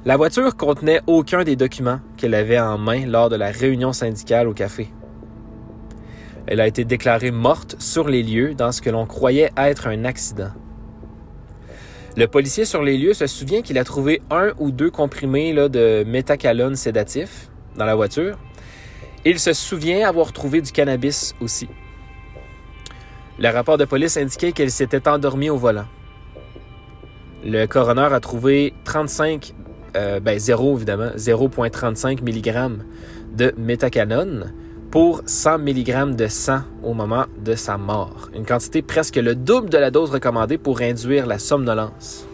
La 0.05 0.17
voiture 0.17 0.55
contenait 0.55 1.01
aucun 1.07 1.43
des 1.43 1.55
documents 1.55 1.99
qu'elle 2.15 2.35
avait 2.35 2.59
en 2.59 2.77
main 2.77 3.05
lors 3.05 3.29
de 3.29 3.35
la 3.35 3.49
réunion 3.49 3.91
syndicale 3.91 4.47
au 4.47 4.53
café. 4.53 4.91
Elle 6.47 6.61
a 6.61 6.67
été 6.67 6.85
déclarée 6.85 7.31
morte 7.31 7.75
sur 7.79 8.07
les 8.07 8.21
lieux 8.21 8.53
dans 8.53 8.71
ce 8.71 8.81
que 8.81 8.91
l'on 8.91 9.07
croyait 9.07 9.51
être 9.57 9.87
un 9.87 10.05
accident. 10.05 10.51
Le 12.15 12.27
policier 12.27 12.65
sur 12.65 12.83
les 12.83 12.97
lieux 12.97 13.13
se 13.13 13.27
souvient 13.27 13.61
qu'il 13.61 13.77
a 13.77 13.83
trouvé 13.83 14.21
un 14.29 14.51
ou 14.59 14.71
deux 14.71 14.91
comprimés 14.91 15.53
de 15.53 16.03
métacalone 16.05 16.75
sédatif 16.75 17.49
dans 17.75 17.85
la 17.85 17.95
voiture. 17.95 18.37
Il 19.25 19.39
se 19.39 19.53
souvient 19.53 20.07
avoir 20.07 20.31
trouvé 20.31 20.61
du 20.61 20.71
cannabis 20.71 21.33
aussi. 21.41 21.67
Le 23.37 23.49
rapport 23.49 23.77
de 23.77 23.83
police 23.83 24.15
indiquait 24.15 24.53
qu'elle 24.53 24.71
s'était 24.71 25.09
endormie 25.09 25.49
au 25.49 25.57
volant. 25.57 25.85
Le 27.43 27.65
coroner 27.65 28.13
a 28.13 28.19
trouvé 28.21 28.73
35, 28.85 29.53
euh, 29.97 30.21
ben 30.21 30.39
0 30.39 30.77
évidemment, 30.77 31.09
0,35 31.17 32.21
mg 32.21 32.79
de 33.35 33.53
métacanone 33.57 34.53
pour 34.89 35.21
100 35.25 35.59
mg 35.59 36.15
de 36.15 36.27
sang 36.27 36.61
au 36.81 36.93
moment 36.93 37.25
de 37.43 37.55
sa 37.55 37.77
mort. 37.77 38.29
Une 38.33 38.45
quantité 38.45 38.81
presque 38.81 39.17
le 39.17 39.35
double 39.35 39.69
de 39.69 39.77
la 39.77 39.91
dose 39.91 40.11
recommandée 40.11 40.57
pour 40.57 40.79
induire 40.79 41.25
la 41.25 41.37
somnolence. 41.37 42.25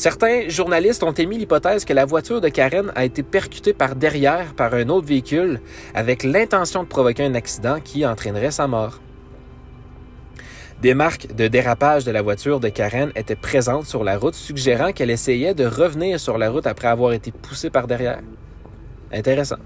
Certains 0.00 0.48
journalistes 0.48 1.02
ont 1.02 1.12
émis 1.12 1.36
l'hypothèse 1.36 1.84
que 1.84 1.92
la 1.92 2.06
voiture 2.06 2.40
de 2.40 2.48
Karen 2.48 2.90
a 2.94 3.04
été 3.04 3.22
percutée 3.22 3.74
par 3.74 3.96
derrière 3.96 4.54
par 4.54 4.72
un 4.72 4.88
autre 4.88 5.06
véhicule 5.06 5.60
avec 5.94 6.22
l'intention 6.22 6.84
de 6.84 6.88
provoquer 6.88 7.24
un 7.24 7.34
accident 7.34 7.80
qui 7.84 8.06
entraînerait 8.06 8.50
sa 8.50 8.66
mort. 8.66 8.98
Des 10.80 10.94
marques 10.94 11.34
de 11.34 11.48
dérapage 11.48 12.06
de 12.06 12.12
la 12.12 12.22
voiture 12.22 12.60
de 12.60 12.70
Karen 12.70 13.12
étaient 13.14 13.36
présentes 13.36 13.84
sur 13.84 14.02
la 14.02 14.16
route, 14.16 14.34
suggérant 14.34 14.92
qu'elle 14.92 15.10
essayait 15.10 15.52
de 15.52 15.66
revenir 15.66 16.18
sur 16.18 16.38
la 16.38 16.48
route 16.48 16.66
après 16.66 16.88
avoir 16.88 17.12
été 17.12 17.30
poussée 17.30 17.68
par 17.68 17.86
derrière. 17.86 18.20
Intéressant. 19.12 19.58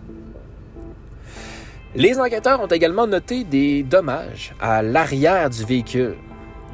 Les 1.94 2.18
enquêteurs 2.18 2.60
ont 2.60 2.66
également 2.66 3.06
noté 3.06 3.44
des 3.44 3.84
dommages 3.84 4.52
à 4.60 4.82
l'arrière 4.82 5.48
du 5.48 5.64
véhicule 5.64 6.16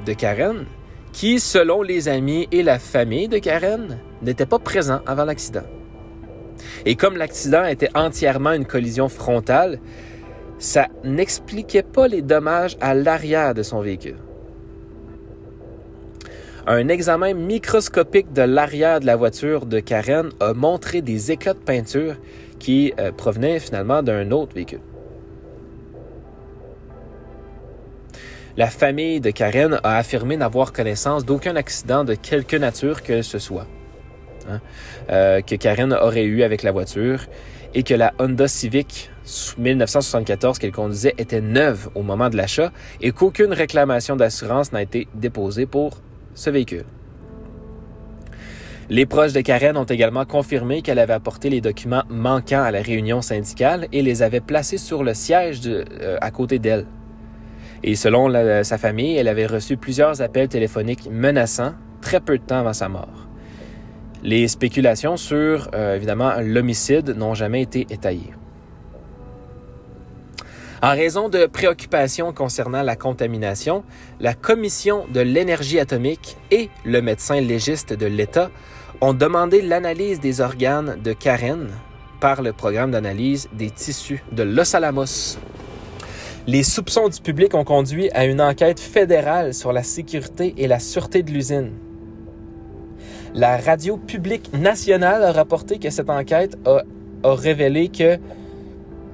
de 0.07 0.15
Karen, 0.15 0.65
qui, 1.13 1.41
selon 1.41 1.83
les 1.83 2.09
amis 2.09 2.49
et 2.53 2.63
la 2.63 2.79
famille 2.79 3.29
de 3.29 3.39
Karen, 3.39 3.99
n'était 4.23 4.47
pas 4.47 4.59
présent 4.59 5.01
avant 5.07 5.25
l'accident. 5.25 5.65
Et 6.85 6.95
comme 6.95 7.17
l'accident 7.17 7.65
était 7.65 7.91
entièrement 7.95 8.53
une 8.53 8.67
collision 8.67 9.09
frontale, 9.09 9.81
ça 10.59 10.89
n'expliquait 11.05 11.83
pas 11.83 12.07
les 12.07 12.23
dommages 12.23 12.77
à 12.81 12.95
l'arrière 12.95 13.55
de 13.55 13.63
son 13.63 13.81
véhicule. 13.81 14.19
Un 16.67 16.89
examen 16.89 17.33
microscopique 17.33 18.33
de 18.33 18.43
l'arrière 18.43 19.01
de 19.01 19.07
la 19.07 19.17
voiture 19.17 19.65
de 19.65 19.81
Karen 19.81 20.29
a 20.41 20.53
montré 20.53 21.01
des 21.01 21.33
éclats 21.33 21.55
de 21.55 21.59
peinture 21.59 22.17
qui 22.59 22.93
euh, 22.99 23.11
provenaient 23.11 23.59
finalement 23.59 24.03
d'un 24.03 24.31
autre 24.31 24.55
véhicule. 24.55 24.81
La 28.57 28.67
famille 28.67 29.21
de 29.21 29.31
Karen 29.31 29.79
a 29.85 29.97
affirmé 29.97 30.37
n'avoir 30.37 30.73
connaissance 30.73 31.25
d'aucun 31.25 31.57
accident 31.57 32.05
de 32.05 32.15
quelque 32.15 32.57
nature 32.57 33.03
que 33.03 33.23
ce 33.23 33.39
soit 33.39 33.67
hein, 34.49 34.61
euh, 35.11 35.41
que 35.41 35.55
Karen 35.55 35.93
aurait 35.93 36.25
eu 36.25 36.43
avec 36.43 36.63
la 36.63 36.73
voiture 36.73 37.27
et 37.75 37.85
que 37.85 37.95
la 37.95 38.13
Honda 38.19 38.49
Civic 38.49 39.11
1974 39.59 40.59
qu'elle 40.59 40.73
conduisait 40.73 41.15
était 41.19 41.41
neuve 41.41 41.91
au 41.95 42.03
moment 42.03 42.29
de 42.29 42.37
l'achat 42.37 42.73
et 43.01 43.13
qu'aucune 43.13 43.53
réclamation 43.53 44.17
d'assurance 44.17 44.73
n'a 44.73 44.83
été 44.83 45.07
déposée 45.15 45.67
pour 45.67 45.99
ce 46.35 46.51
véhicule. 46.51 46.85
Les 48.89 49.07
proches 49.07 49.33
de 49.33 49.41
Karen 49.41 49.77
ont 49.77 49.85
également 49.85 50.25
confirmé 50.25 50.83
qu'elle 50.83 50.99
avait 50.99 51.13
apporté 51.13 51.49
les 51.49 51.61
documents 51.61 52.03
manquants 52.09 52.65
à 52.65 52.73
la 52.73 52.83
réunion 52.83 53.23
syndicale 53.23 53.87
et 53.93 54.03
les 54.03 54.25
avait 54.25 54.41
placés 54.41 54.79
sur 54.79 55.05
le 55.05 55.15
siège 55.15 55.61
euh, 55.67 56.19
à 56.21 56.33
côté 56.33 56.59
d'elle. 56.59 56.87
Et 57.83 57.95
selon 57.95 58.31
sa 58.63 58.79
famille, 58.79 59.17
elle 59.17 59.29
avait 59.29 59.47
reçu 59.47 59.77
plusieurs 59.77 60.21
appels 60.21 60.49
téléphoniques 60.49 61.09
menaçants 61.11 61.75
très 62.03 62.21
peu 62.21 62.39
de 62.39 62.43
temps 62.43 62.59
avant 62.59 62.73
sa 62.73 62.89
mort. 62.89 63.29
Les 64.23 64.49
spéculations 64.49 65.17
sur, 65.17 65.71
euh, 65.75 65.97
évidemment, 65.97 66.33
l'homicide 66.43 67.17
n'ont 67.17 67.35
jamais 67.35 67.63
été 67.63 67.87
étayées. 67.89 68.35
En 70.83 70.91
raison 70.91 71.29
de 71.29 71.47
préoccupations 71.47 72.33
concernant 72.33 72.83
la 72.83 72.97
contamination, 72.97 73.83
la 74.19 74.35
Commission 74.35 75.07
de 75.13 75.21
l'énergie 75.21 75.79
atomique 75.79 76.37
et 76.51 76.71
le 76.85 77.03
médecin 77.03 77.41
légiste 77.41 77.93
de 77.93 78.07
l'État 78.07 78.51
ont 79.03 79.15
demandé 79.15 79.63
l'analyse 79.63 80.21
des 80.21 80.41
organes 80.41 80.99
de 81.03 81.13
Karen 81.13 81.69
par 82.19 82.43
le 82.43 82.53
programme 82.53 82.91
d'analyse 82.91 83.49
des 83.53 83.71
tissus 83.71 84.23
de 84.33 84.43
Los 84.43 84.75
Alamos 84.77 85.39
les 86.51 86.65
soupçons 86.65 87.09
du 87.09 87.21
public 87.21 87.55
ont 87.55 87.63
conduit 87.63 88.11
à 88.11 88.25
une 88.25 88.41
enquête 88.41 88.81
fédérale 88.81 89.55
sur 89.55 89.73
la 89.73 89.85
sécurité 89.85 90.53
et 90.57 90.67
la 90.67 90.81
sûreté 90.81 91.23
de 91.23 91.31
l'usine. 91.31 91.71
La 93.35 93.57
radio 93.57 93.97
publique 93.97 94.53
nationale 94.53 95.23
a 95.23 95.31
rapporté 95.31 95.79
que 95.79 95.91
cette 95.91 96.11
enquête 96.11 96.59
a, 96.67 96.83
révélé 97.23 97.89
que 97.89 98.19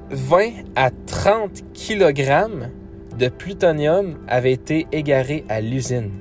20 0.08 0.50
à 0.76 0.90
30 0.90 1.62
kg 1.74 2.70
de 3.18 3.28
plutonium 3.28 4.16
avaient 4.28 4.54
été 4.54 4.86
égarés 4.90 5.44
à 5.50 5.60
l'usine. 5.60 6.12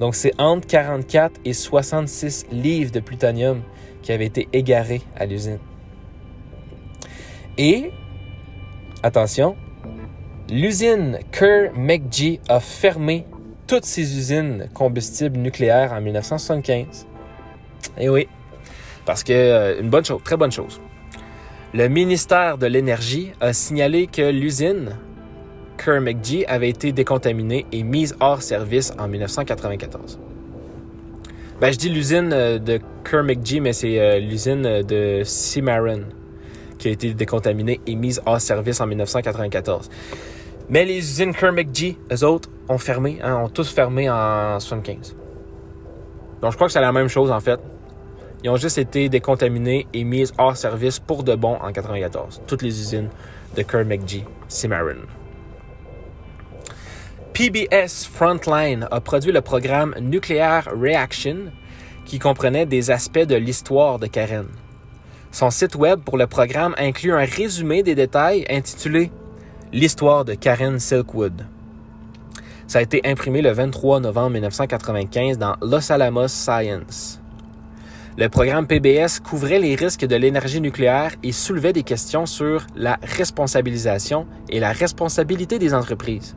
Donc 0.00 0.14
c'est 0.14 0.32
entre 0.40 0.66
44 0.66 1.38
et 1.44 1.52
66 1.52 2.46
livres 2.50 2.92
de 2.92 3.00
plutonium 3.00 3.60
qui 4.00 4.12
avaient 4.12 4.24
été 4.24 4.48
égarés 4.54 5.02
à 5.16 5.26
l'usine. 5.26 5.58
Et, 7.58 7.90
attention, 9.02 9.54
L'usine 10.50 11.18
Kerr-McGee 11.30 12.40
a 12.48 12.58
fermé 12.58 13.26
toutes 13.66 13.84
ses 13.84 14.16
usines 14.16 14.68
combustibles 14.72 15.36
nucléaires 15.36 15.92
en 15.92 16.00
1975. 16.00 17.06
Et 17.98 18.04
eh 18.04 18.08
oui, 18.08 18.28
parce 19.04 19.22
que 19.22 19.32
euh, 19.34 19.80
une 19.80 19.90
bonne 19.90 20.06
chose, 20.06 20.22
très 20.24 20.38
bonne 20.38 20.50
chose. 20.50 20.80
Le 21.74 21.88
ministère 21.88 22.56
de 22.56 22.66
l'Énergie 22.66 23.32
a 23.42 23.52
signalé 23.52 24.06
que 24.06 24.22
l'usine 24.22 24.96
Kerr-McGee 25.76 26.46
avait 26.46 26.70
été 26.70 26.92
décontaminée 26.92 27.66
et 27.70 27.82
mise 27.82 28.16
hors 28.18 28.40
service 28.40 28.94
en 28.98 29.06
1994. 29.06 30.18
Ben, 31.60 31.70
je 31.70 31.76
dis 31.76 31.90
l'usine 31.90 32.30
euh, 32.32 32.58
de 32.58 32.80
Kerr-McGee, 33.04 33.60
mais 33.60 33.74
c'est 33.74 34.00
euh, 34.00 34.18
l'usine 34.18 34.62
de 34.82 35.20
Cimarron 35.24 36.04
qui 36.78 36.88
a 36.88 36.92
été 36.92 37.12
décontaminée 37.12 37.80
et 37.86 37.94
mise 37.96 38.22
hors 38.24 38.40
service 38.40 38.80
en 38.80 38.86
1994. 38.86 39.90
Mais 40.70 40.84
les 40.84 40.98
usines 40.98 41.34
Kerr-McGee, 41.34 41.96
eux 42.12 42.24
autres, 42.24 42.50
ont 42.68 42.78
fermé, 42.78 43.18
hein, 43.22 43.36
ont 43.36 43.48
tous 43.48 43.72
fermé 43.72 44.10
en 44.10 44.60
75. 44.60 45.16
Donc 46.42 46.52
je 46.52 46.56
crois 46.56 46.66
que 46.66 46.72
c'est 46.72 46.80
la 46.80 46.92
même 46.92 47.08
chose 47.08 47.30
en 47.30 47.40
fait. 47.40 47.58
Ils 48.44 48.50
ont 48.50 48.56
juste 48.56 48.78
été 48.78 49.08
décontaminés 49.08 49.86
et 49.92 50.04
mis 50.04 50.30
hors 50.36 50.56
service 50.56 50.98
pour 51.00 51.24
de 51.24 51.34
bon 51.34 51.56
en 51.60 51.72
94. 51.72 52.42
Toutes 52.46 52.62
les 52.62 52.80
usines 52.80 53.08
de 53.56 53.62
Kerr-McGee, 53.62 54.24
Cimarron. 54.46 55.06
PBS 57.32 58.04
Frontline 58.12 58.86
a 58.90 59.00
produit 59.00 59.32
le 59.32 59.40
programme 59.40 59.94
Nuclear 60.00 60.68
Reaction 60.76 61.52
qui 62.04 62.18
comprenait 62.18 62.66
des 62.66 62.90
aspects 62.90 63.18
de 63.18 63.36
l'histoire 63.36 63.98
de 63.98 64.06
Karen. 64.06 64.48
Son 65.30 65.50
site 65.50 65.74
web 65.76 66.00
pour 66.00 66.18
le 66.18 66.26
programme 66.26 66.74
inclut 66.78 67.12
un 67.12 67.24
résumé 67.24 67.82
des 67.82 67.94
détails 67.94 68.44
intitulé 68.50 69.10
L'histoire 69.70 70.24
de 70.24 70.32
Karen 70.32 70.78
Silkwood. 70.78 71.44
Ça 72.66 72.78
a 72.78 72.82
été 72.82 73.02
imprimé 73.04 73.42
le 73.42 73.50
23 73.50 74.00
novembre 74.00 74.30
1995 74.30 75.36
dans 75.36 75.56
Los 75.60 75.92
Alamos 75.92 76.28
Science. 76.28 77.20
Le 78.16 78.30
programme 78.30 78.66
PBS 78.66 79.20
couvrait 79.22 79.58
les 79.58 79.74
risques 79.74 80.06
de 80.06 80.16
l'énergie 80.16 80.62
nucléaire 80.62 81.12
et 81.22 81.32
soulevait 81.32 81.74
des 81.74 81.82
questions 81.82 82.24
sur 82.24 82.66
la 82.76 82.98
responsabilisation 83.02 84.26
et 84.48 84.58
la 84.58 84.72
responsabilité 84.72 85.58
des 85.58 85.74
entreprises. 85.74 86.34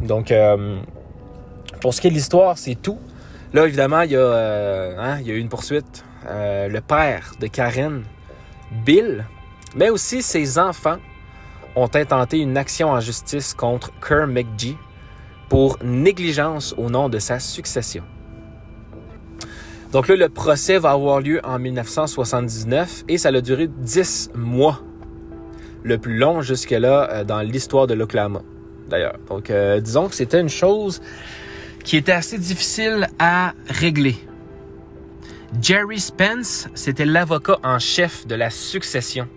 Donc, 0.00 0.30
euh, 0.30 0.78
pour 1.80 1.94
ce 1.94 2.02
qui 2.02 2.08
est 2.08 2.10
de 2.10 2.16
l'histoire, 2.16 2.58
c'est 2.58 2.74
tout. 2.74 2.98
Là, 3.54 3.64
évidemment, 3.64 4.02
il 4.02 4.10
y 4.10 4.16
a, 4.16 4.18
euh, 4.18 4.94
hein, 4.98 5.18
il 5.20 5.26
y 5.26 5.30
a 5.30 5.34
eu 5.34 5.38
une 5.38 5.48
poursuite. 5.48 6.04
Euh, 6.28 6.68
le 6.68 6.82
père 6.82 7.32
de 7.40 7.46
Karen, 7.46 8.02
Bill, 8.84 9.24
mais 9.76 9.90
aussi 9.90 10.22
ses 10.22 10.58
enfants 10.58 10.98
ont 11.76 11.90
intenté 11.94 12.38
une 12.38 12.56
action 12.56 12.90
en 12.90 13.00
justice 13.00 13.54
contre 13.54 13.90
Kerr 14.00 14.26
McGee 14.26 14.76
pour 15.48 15.78
négligence 15.82 16.74
au 16.76 16.90
nom 16.90 17.08
de 17.08 17.18
sa 17.18 17.38
succession. 17.38 18.04
Donc 19.92 20.08
là, 20.08 20.16
le 20.16 20.30
procès 20.30 20.78
va 20.78 20.92
avoir 20.92 21.20
lieu 21.20 21.40
en 21.44 21.58
1979 21.58 23.04
et 23.08 23.18
ça 23.18 23.28
a 23.28 23.40
duré 23.40 23.68
10 23.68 24.30
mois. 24.34 24.80
Le 25.82 25.98
plus 25.98 26.16
long 26.16 26.40
jusque-là 26.40 27.10
euh, 27.10 27.24
dans 27.24 27.40
l'histoire 27.40 27.86
de 27.86 27.94
l'Oklahoma, 27.94 28.40
d'ailleurs. 28.88 29.18
Donc, 29.28 29.50
euh, 29.50 29.80
disons 29.80 30.08
que 30.08 30.14
c'était 30.14 30.40
une 30.40 30.48
chose 30.48 31.02
qui 31.84 31.96
était 31.96 32.12
assez 32.12 32.38
difficile 32.38 33.08
à 33.18 33.52
régler. 33.68 34.16
Jerry 35.60 36.00
Spence, 36.00 36.68
c'était 36.74 37.04
l'avocat 37.04 37.58
en 37.62 37.78
chef 37.78 38.26
de 38.26 38.34
la 38.34 38.48
succession. 38.48 39.28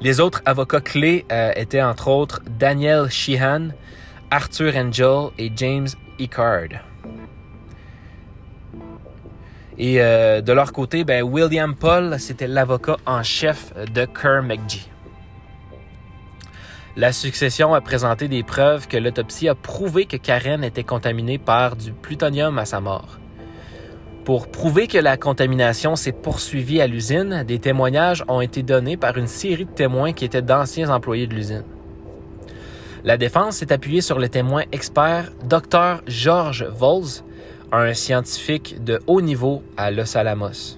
Les 0.00 0.20
autres 0.20 0.42
avocats 0.44 0.80
clés 0.80 1.26
euh, 1.32 1.52
étaient 1.56 1.82
entre 1.82 2.08
autres 2.08 2.40
Daniel 2.58 3.10
Sheehan, 3.10 3.70
Arthur 4.30 4.76
Angel 4.76 5.30
et 5.38 5.50
James 5.56 5.88
Ecard. 6.20 6.84
Et 9.76 10.00
euh, 10.00 10.40
de 10.40 10.52
leur 10.52 10.72
côté, 10.72 11.02
ben, 11.02 11.22
William 11.22 11.74
Paul, 11.74 12.16
c'était 12.20 12.46
l'avocat 12.46 12.96
en 13.06 13.24
chef 13.24 13.72
de 13.92 14.04
Kerr 14.04 14.42
McGee. 14.42 14.88
La 16.96 17.12
succession 17.12 17.74
a 17.74 17.80
présenté 17.80 18.28
des 18.28 18.42
preuves 18.42 18.88
que 18.88 18.96
l'autopsie 18.96 19.48
a 19.48 19.54
prouvé 19.54 20.06
que 20.06 20.16
Karen 20.16 20.64
était 20.64 20.84
contaminée 20.84 21.38
par 21.38 21.76
du 21.76 21.92
plutonium 21.92 22.58
à 22.58 22.64
sa 22.64 22.80
mort. 22.80 23.18
Pour 24.28 24.48
prouver 24.48 24.88
que 24.88 24.98
la 24.98 25.16
contamination 25.16 25.96
s'est 25.96 26.12
poursuivie 26.12 26.82
à 26.82 26.86
l'usine, 26.86 27.44
des 27.44 27.58
témoignages 27.58 28.22
ont 28.28 28.42
été 28.42 28.62
donnés 28.62 28.98
par 28.98 29.16
une 29.16 29.26
série 29.26 29.64
de 29.64 29.70
témoins 29.70 30.12
qui 30.12 30.26
étaient 30.26 30.42
d'anciens 30.42 30.90
employés 30.90 31.26
de 31.26 31.34
l'usine. 31.34 31.64
La 33.04 33.16
défense 33.16 33.56
s'est 33.56 33.72
appuyée 33.72 34.02
sur 34.02 34.18
le 34.18 34.28
témoin 34.28 34.64
expert 34.70 35.32
Dr. 35.44 36.02
George 36.06 36.62
Vols, 36.64 37.24
un 37.72 37.94
scientifique 37.94 38.84
de 38.84 39.00
haut 39.06 39.22
niveau 39.22 39.62
à 39.78 39.90
Los 39.90 40.14
Alamos. 40.14 40.76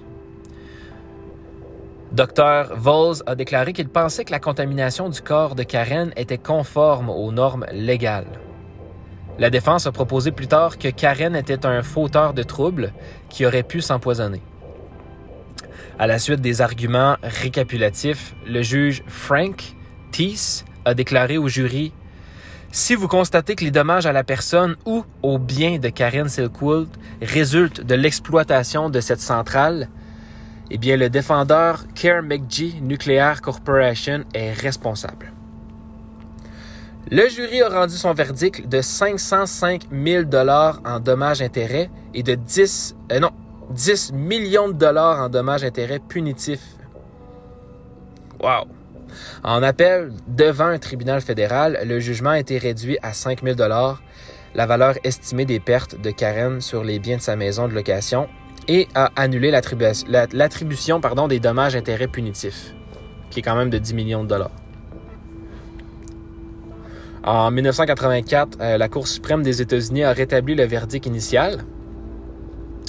Dr. 2.13 2.73
Vols 2.77 3.21
a 3.25 3.35
déclaré 3.35 3.73
qu'il 3.73 3.89
pensait 3.89 4.23
que 4.23 4.31
la 4.31 4.39
contamination 4.39 5.09
du 5.09 5.21
corps 5.21 5.55
de 5.55 5.63
Karen 5.63 6.13
était 6.15 6.37
conforme 6.37 7.09
aux 7.09 7.33
normes 7.33 7.65
légales. 7.73 8.40
La 9.41 9.49
défense 9.49 9.87
a 9.87 9.91
proposé 9.91 10.31
plus 10.31 10.45
tard 10.45 10.77
que 10.77 10.87
Karen 10.89 11.35
était 11.35 11.65
un 11.65 11.81
fauteur 11.81 12.35
de 12.35 12.43
troubles 12.43 12.93
qui 13.27 13.43
aurait 13.43 13.63
pu 13.63 13.81
s'empoisonner. 13.81 14.39
À 15.97 16.05
la 16.05 16.19
suite 16.19 16.41
des 16.41 16.61
arguments 16.61 17.15
récapitulatifs, 17.23 18.35
le 18.45 18.61
juge 18.61 19.01
Frank 19.07 19.75
Teese 20.11 20.63
a 20.85 20.93
déclaré 20.93 21.39
au 21.39 21.47
jury 21.47 21.91
si 22.71 22.93
vous 22.93 23.07
constatez 23.07 23.55
que 23.55 23.65
les 23.65 23.71
dommages 23.71 24.05
à 24.05 24.13
la 24.13 24.23
personne 24.23 24.75
ou 24.85 25.03
au 25.23 25.39
bien 25.39 25.79
de 25.79 25.89
Karen 25.89 26.29
Silkwood 26.29 26.89
résultent 27.19 27.81
de 27.81 27.95
l'exploitation 27.95 28.91
de 28.91 28.99
cette 28.99 29.21
centrale, 29.21 29.89
eh 30.69 30.77
bien 30.77 30.97
le 30.97 31.09
défendeur 31.09 31.83
Care 31.95 32.21
McGee 32.21 32.79
Nuclear 32.79 33.41
Corporation 33.41 34.23
est 34.35 34.53
responsable. 34.53 35.33
Le 37.09 37.27
jury 37.27 37.61
a 37.61 37.69
rendu 37.69 37.95
son 37.95 38.13
verdict 38.13 38.67
de 38.67 38.81
505 38.81 39.87
000 39.91 40.23
dollars 40.25 40.81
en 40.85 40.99
dommages-intérêts 40.99 41.89
et 42.13 42.23
de 42.23 42.35
10, 42.35 42.95
euh, 43.11 43.19
non, 43.19 43.31
10 43.71 44.13
millions 44.13 44.69
de 44.69 44.73
dollars 44.73 45.19
en 45.19 45.29
dommages-intérêts 45.29 45.99
punitifs. 45.99 46.75
Wow! 48.41 48.65
En 49.43 49.61
appel 49.63 50.13
devant 50.27 50.67
un 50.67 50.79
tribunal 50.79 51.21
fédéral, 51.21 51.79
le 51.85 51.99
jugement 51.99 52.31
a 52.31 52.39
été 52.39 52.57
réduit 52.57 52.97
à 53.01 53.13
5 53.13 53.43
000 53.43 53.57
la 54.53 54.65
valeur 54.65 54.95
estimée 55.03 55.45
des 55.45 55.59
pertes 55.59 55.99
de 55.99 56.11
Karen 56.11 56.61
sur 56.61 56.83
les 56.83 56.99
biens 56.99 57.17
de 57.17 57.21
sa 57.21 57.35
maison 57.35 57.67
de 57.67 57.73
location, 57.73 58.27
et 58.67 58.87
a 58.95 59.11
annulé 59.15 59.51
l'attribution 59.51 61.01
des 61.27 61.39
dommages-intérêts 61.39 62.07
punitifs, 62.07 62.73
qui 63.29 63.39
est 63.39 63.43
quand 63.43 63.55
même 63.55 63.69
de 63.69 63.77
10 63.77 63.93
millions 63.93 64.23
de 64.23 64.29
dollars. 64.29 64.51
En 67.23 67.51
1984, 67.51 68.57
euh, 68.59 68.77
la 68.77 68.89
Cour 68.89 69.07
suprême 69.07 69.43
des 69.43 69.61
États-Unis 69.61 70.03
a 70.03 70.11
rétabli 70.11 70.55
le 70.55 70.63
verdict 70.63 71.05
initial, 71.05 71.63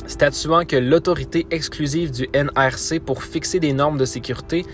statuant 0.06 0.64
que 0.64 0.76
l'autorité 0.76 1.46
exclusive 1.50 2.10
du 2.10 2.28
NRC 2.32 2.98
pour 3.04 3.24
fixer 3.24 3.60
des 3.60 3.74
normes 3.74 3.98
de 3.98 4.06
sécurité 4.06 4.64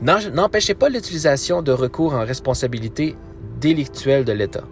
n'empêchait 0.00 0.74
pas 0.74 0.88
l'utilisation 0.88 1.60
de 1.60 1.72
recours 1.72 2.14
en 2.14 2.24
responsabilité 2.24 3.16
délictuelle 3.60 4.24
de 4.24 4.32
l'État. 4.32 4.64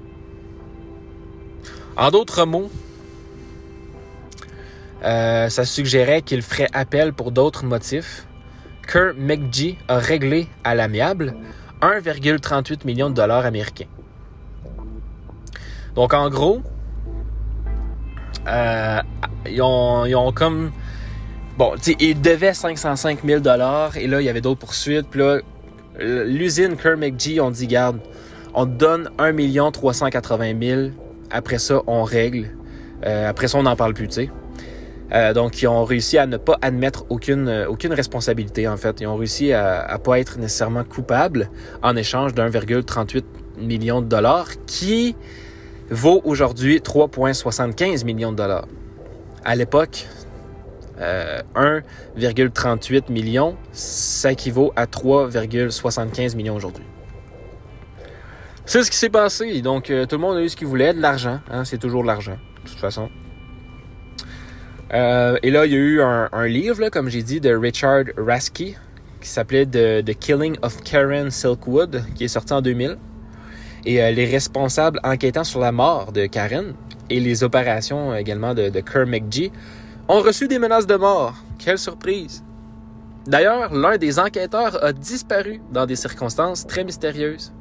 En 1.99 2.11
d'autres 2.11 2.47
mots, 2.47 2.71
euh, 5.05 5.51
ça 5.51 5.67
suggérait 5.67 6.23
qu'il 6.23 6.41
ferait 6.41 6.69
appel 6.73 7.13
pour 7.13 7.31
d'autres 7.31 7.65
motifs. 7.67 8.27
Kerr 8.91 9.13
McGee 9.19 9.77
a 9.87 9.99
réglé 9.99 10.49
à 10.65 10.75
l'amiable 10.75 11.35
1,38 11.83 12.87
million 12.87 13.11
de 13.11 13.15
dollars 13.15 13.45
américains. 13.45 13.87
Donc 15.95 16.13
en 16.13 16.29
gros, 16.29 16.61
euh, 18.49 19.01
ils, 19.47 19.63
ont, 19.63 20.33
comme... 20.33 20.73
Bon, 21.57 21.73
tu 21.77 21.93
sais, 21.93 21.97
ils 22.01 22.21
devaient 22.21 22.55
505 22.55 23.21
000 23.25 23.41
dollars 23.41 23.97
et 23.97 24.07
là, 24.07 24.21
il 24.21 24.25
y 24.25 24.29
avait 24.29 24.41
d'autres 24.41 24.61
poursuites. 24.61 25.07
Puis 25.09 25.21
là, 25.21 25.39
l'usine 25.99 26.77
Kerr 26.77 26.97
McGee, 26.97 27.41
on 27.41 27.51
dit, 27.51 27.67
garde, 27.67 28.01
on 28.55 28.67
donne 28.67 29.11
1 29.19 29.71
380 29.71 30.53
000. 30.61 30.81
Après 31.31 31.59
ça, 31.59 31.81
on 31.87 32.03
règle. 32.03 32.51
Euh, 33.07 33.29
après 33.29 33.49
ça, 33.49 33.59
on 33.59 33.63
n'en 33.63 33.77
parle 33.77 33.95
plus, 33.95 34.09
tu 34.09 34.15
sais. 34.15 34.31
Euh, 35.13 35.33
donc, 35.33 35.63
ils 35.63 35.69
ont 35.69 35.85
réussi 35.85 36.19
à 36.19 36.27
ne 36.27 36.39
pas 36.39 36.59
admettre 36.61 37.05
aucune, 37.09 37.67
aucune 37.69 37.93
responsabilité, 37.93 38.67
en 38.67 38.77
fait. 38.77 39.01
Ils 39.01 39.07
ont 39.07 39.17
réussi 39.17 39.53
à 39.53 39.93
ne 39.93 39.99
pas 39.99 40.19
être 40.19 40.39
nécessairement 40.39 40.83
coupables 40.83 41.51
en 41.83 41.95
échange 41.95 42.35
d'1,38 42.35 43.23
million 43.59 44.01
de 44.01 44.07
dollars 44.07 44.49
qui 44.67 45.15
vaut 45.91 46.21
aujourd'hui 46.25 46.79
3,75 46.79 48.05
millions 48.05 48.33
de 48.33 48.37
dollars. 48.37 48.67
À 49.45 49.57
l'époque, 49.57 50.07
1,38 50.99 52.95
euh, 52.95 53.13
millions, 53.13 53.57
ça 53.73 54.33
équivaut 54.33 54.73
à 54.77 54.87
3,75 54.87 56.37
millions 56.37 56.57
aujourd'hui. 56.57 56.85
C'est 58.67 58.83
ce 58.83 58.91
qui 58.91 58.97
s'est 58.97 59.11
passé. 59.11 59.61
Donc, 59.61 59.91
euh, 59.91 60.07
tout 60.07 60.17
le 60.17 60.23
monde 60.23 60.37
a 60.39 60.43
eu 60.43 60.49
ce 60.49 60.57
qu'il 60.57 60.67
voulait, 60.67 60.95
de 60.95 61.01
l'argent. 61.01 61.41
Hein, 61.51 61.65
c'est 61.65 61.79
toujours 61.79 62.03
de 62.03 62.07
l'argent, 62.07 62.39
de 62.65 62.69
toute 62.69 62.79
façon. 62.79 63.11
Euh, 64.95 65.37
et 65.43 65.51
là, 65.51 65.67
il 65.67 65.73
y 65.73 65.75
a 65.75 65.79
eu 65.79 66.01
un, 66.01 66.47
livre, 66.47 66.89
comme 66.89 67.09
j'ai 67.09 67.23
dit, 67.23 67.41
de 67.41 67.55
Richard 67.55 68.05
Rasky, 68.17 68.77
qui 69.21 69.29
s'appelait 69.29 69.67
The, 69.67 70.19
Killing 70.19 70.57
of 70.63 70.83
Karen 70.83 71.31
Silkwood, 71.31 72.05
qui 72.15 72.25
est 72.25 72.29
sorti 72.29 72.53
en 72.53 72.63
2000 72.63 72.97
et 73.87 74.03
euh, 74.03 74.11
les 74.11 74.27
responsables 74.27 75.01
enquêtant 75.05 75.45
sur 75.45 75.61
la 75.61 75.73
mort 75.73 76.13
de 76.13 76.27
Karen 76.27 76.75
et 77.11 77.21
les 77.21 77.45
opérations 77.45 78.15
également 78.15 78.55
de, 78.55 78.69
de 78.69 78.81
Kerr 78.81 79.07
McGee 79.07 79.53
ont 80.09 80.21
reçu 80.21 80.49
des 80.49 80.59
menaces 80.59 80.87
de 80.87 80.97
mort. 80.97 81.35
Quelle 81.59 81.79
surprise! 81.79 82.43
D'ailleurs, 83.27 83.73
l'un 83.73 83.97
des 83.97 84.19
enquêteurs 84.19 84.83
a 84.85 84.93
disparu 84.93 85.61
dans 85.73 85.87
des 85.87 85.97
circonstances 85.97 86.67
très 86.67 86.85
mystérieuses. 86.85 87.53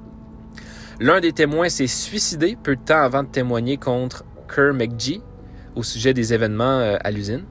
L'un 1.00 1.22
des 1.22 1.32
témoins 1.32 1.70
s'est 1.70 1.88
suicidé 1.88 2.58
peu 2.62 2.76
de 2.76 2.82
temps 2.82 3.02
avant 3.02 3.24
de 3.24 3.30
témoigner 3.30 3.78
contre 3.78 4.26
Kerr 4.54 4.74
McGee 4.74 5.22
au 5.76 5.84
sujet 5.84 6.14
des 6.14 6.34
événements 6.34 6.80
euh, 6.80 6.98
à 7.04 7.12
l'usine. 7.12 7.46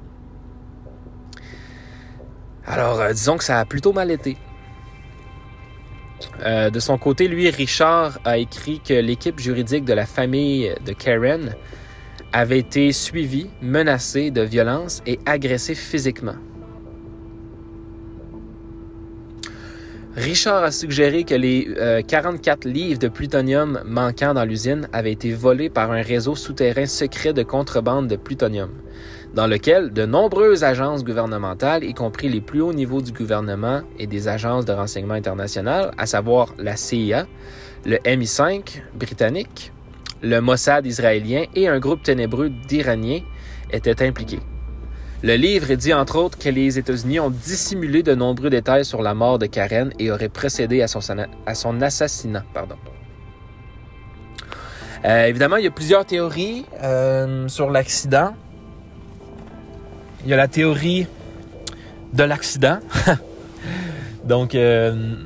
Alors, 2.67 3.01
euh, 3.01 3.13
disons 3.13 3.37
que 3.37 3.45
ça 3.45 3.59
a 3.59 3.65
plutôt 3.65 3.93
mal 3.93 4.11
été. 4.11 4.37
Euh, 6.45 6.71
de 6.71 6.81
son 6.81 6.99
côté, 6.99 7.29
lui, 7.29 7.51
Richard 7.51 8.19
a 8.25 8.39
écrit 8.39 8.81
que 8.81 8.95
l'équipe 8.95 9.39
juridique 9.39 9.85
de 9.85 9.93
la 9.93 10.07
famille 10.07 10.75
de 10.85 10.93
Karen 10.93 11.55
avait 12.33 12.59
été 12.59 12.93
suivi, 12.93 13.49
menacé 13.61 14.31
de 14.31 14.43
violence 14.43 15.03
et 15.07 15.19
agressé 15.27 15.75
physiquement. 15.75 16.37
Richard 20.17 20.63
a 20.63 20.71
suggéré 20.71 21.25
que 21.25 21.35
les 21.35 21.69
44 22.07 22.67
livres 22.67 22.99
de 22.99 23.09
plutonium 23.09 23.81
manquants 23.87 24.35
dans 24.35 24.45
l'usine 24.45 24.87
avaient 24.93 25.13
été 25.13 25.33
volés 25.33 25.71
par 25.71 25.91
un 25.91 26.03
réseau 26.03 26.35
souterrain 26.35 26.85
secret 26.85 27.33
de 27.33 27.43
contrebande 27.43 28.09
de 28.09 28.17
plutonium, 28.17 28.71
dans 29.35 29.47
lequel 29.47 29.93
de 29.93 30.05
nombreuses 30.05 30.63
agences 30.63 31.05
gouvernementales, 31.05 31.85
y 31.85 31.95
compris 31.95 32.29
les 32.29 32.41
plus 32.41 32.61
hauts 32.61 32.73
niveaux 32.73 33.01
du 33.01 33.13
gouvernement 33.13 33.83
et 33.99 34.07
des 34.07 34.29
agences 34.29 34.65
de 34.65 34.73
renseignement 34.73 35.15
international, 35.15 35.93
à 35.97 36.07
savoir 36.07 36.55
la 36.59 36.77
CIA, 36.77 37.27
le 37.85 37.97
MI5 37.97 38.83
britannique, 38.95 39.73
le 40.23 40.41
Mossad 40.41 40.87
israélien 40.87 41.45
et 41.55 41.67
un 41.67 41.79
groupe 41.79 42.03
ténébreux 42.03 42.51
d'Iraniens 42.51 43.23
étaient 43.73 44.07
impliqués. 44.07 44.41
Le 45.23 45.35
livre 45.37 45.73
dit 45.75 45.95
entre 45.95 46.17
autres 46.17 46.37
que 46.37 46.49
les 46.49 46.79
États-Unis 46.79 47.21
ont 47.21 47.31
dissimulé 47.31 48.03
de 48.03 48.15
nombreux 48.15 48.51
détails 48.51 48.85
sur 48.85 49.03
la 49.03 49.15
mort 49.15 49.39
de 49.39 49.47
Karen 49.47 49.93
et 49.99 50.11
auraient 50.11 50.29
procédé 50.29 50.83
à 50.83 50.89
son, 50.89 51.81
assassinat. 51.81 52.45
Pardon. 52.53 52.75
Euh, 55.05 55.27
évidemment, 55.27 55.57
il 55.57 55.65
y 55.65 55.69
a 55.69 55.71
plusieurs 55.71 56.05
théories 56.05 56.67
euh, 56.83 57.47
sur 57.47 57.71
l'accident. 57.71 58.35
Il 60.25 60.31
y 60.31 60.35
a 60.35 60.37
la 60.37 60.49
théorie 60.49 61.07
de 62.13 62.23
l'accident. 62.23 62.79
donc, 64.25 64.55
euh, 64.55 65.17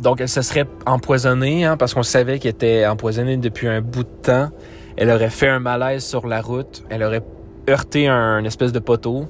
donc, 0.00 0.20
elle 0.20 0.28
se 0.28 0.42
serait 0.42 0.66
empoisonnée 0.86 1.64
hein, 1.64 1.76
parce 1.76 1.94
qu'on 1.94 2.02
savait 2.02 2.38
qu'elle 2.38 2.52
était 2.52 2.86
empoisonnée 2.86 3.36
depuis 3.36 3.66
un 3.66 3.80
bout 3.80 4.04
de 4.04 4.22
temps. 4.22 4.50
Elle 4.96 5.10
aurait 5.10 5.30
fait 5.30 5.48
un 5.48 5.58
malaise 5.58 6.04
sur 6.04 6.26
la 6.26 6.40
route. 6.40 6.84
Elle 6.88 7.02
aurait 7.02 7.22
heurté 7.68 8.06
un 8.06 8.44
espèce 8.44 8.72
de 8.72 8.78
poteau 8.78 9.26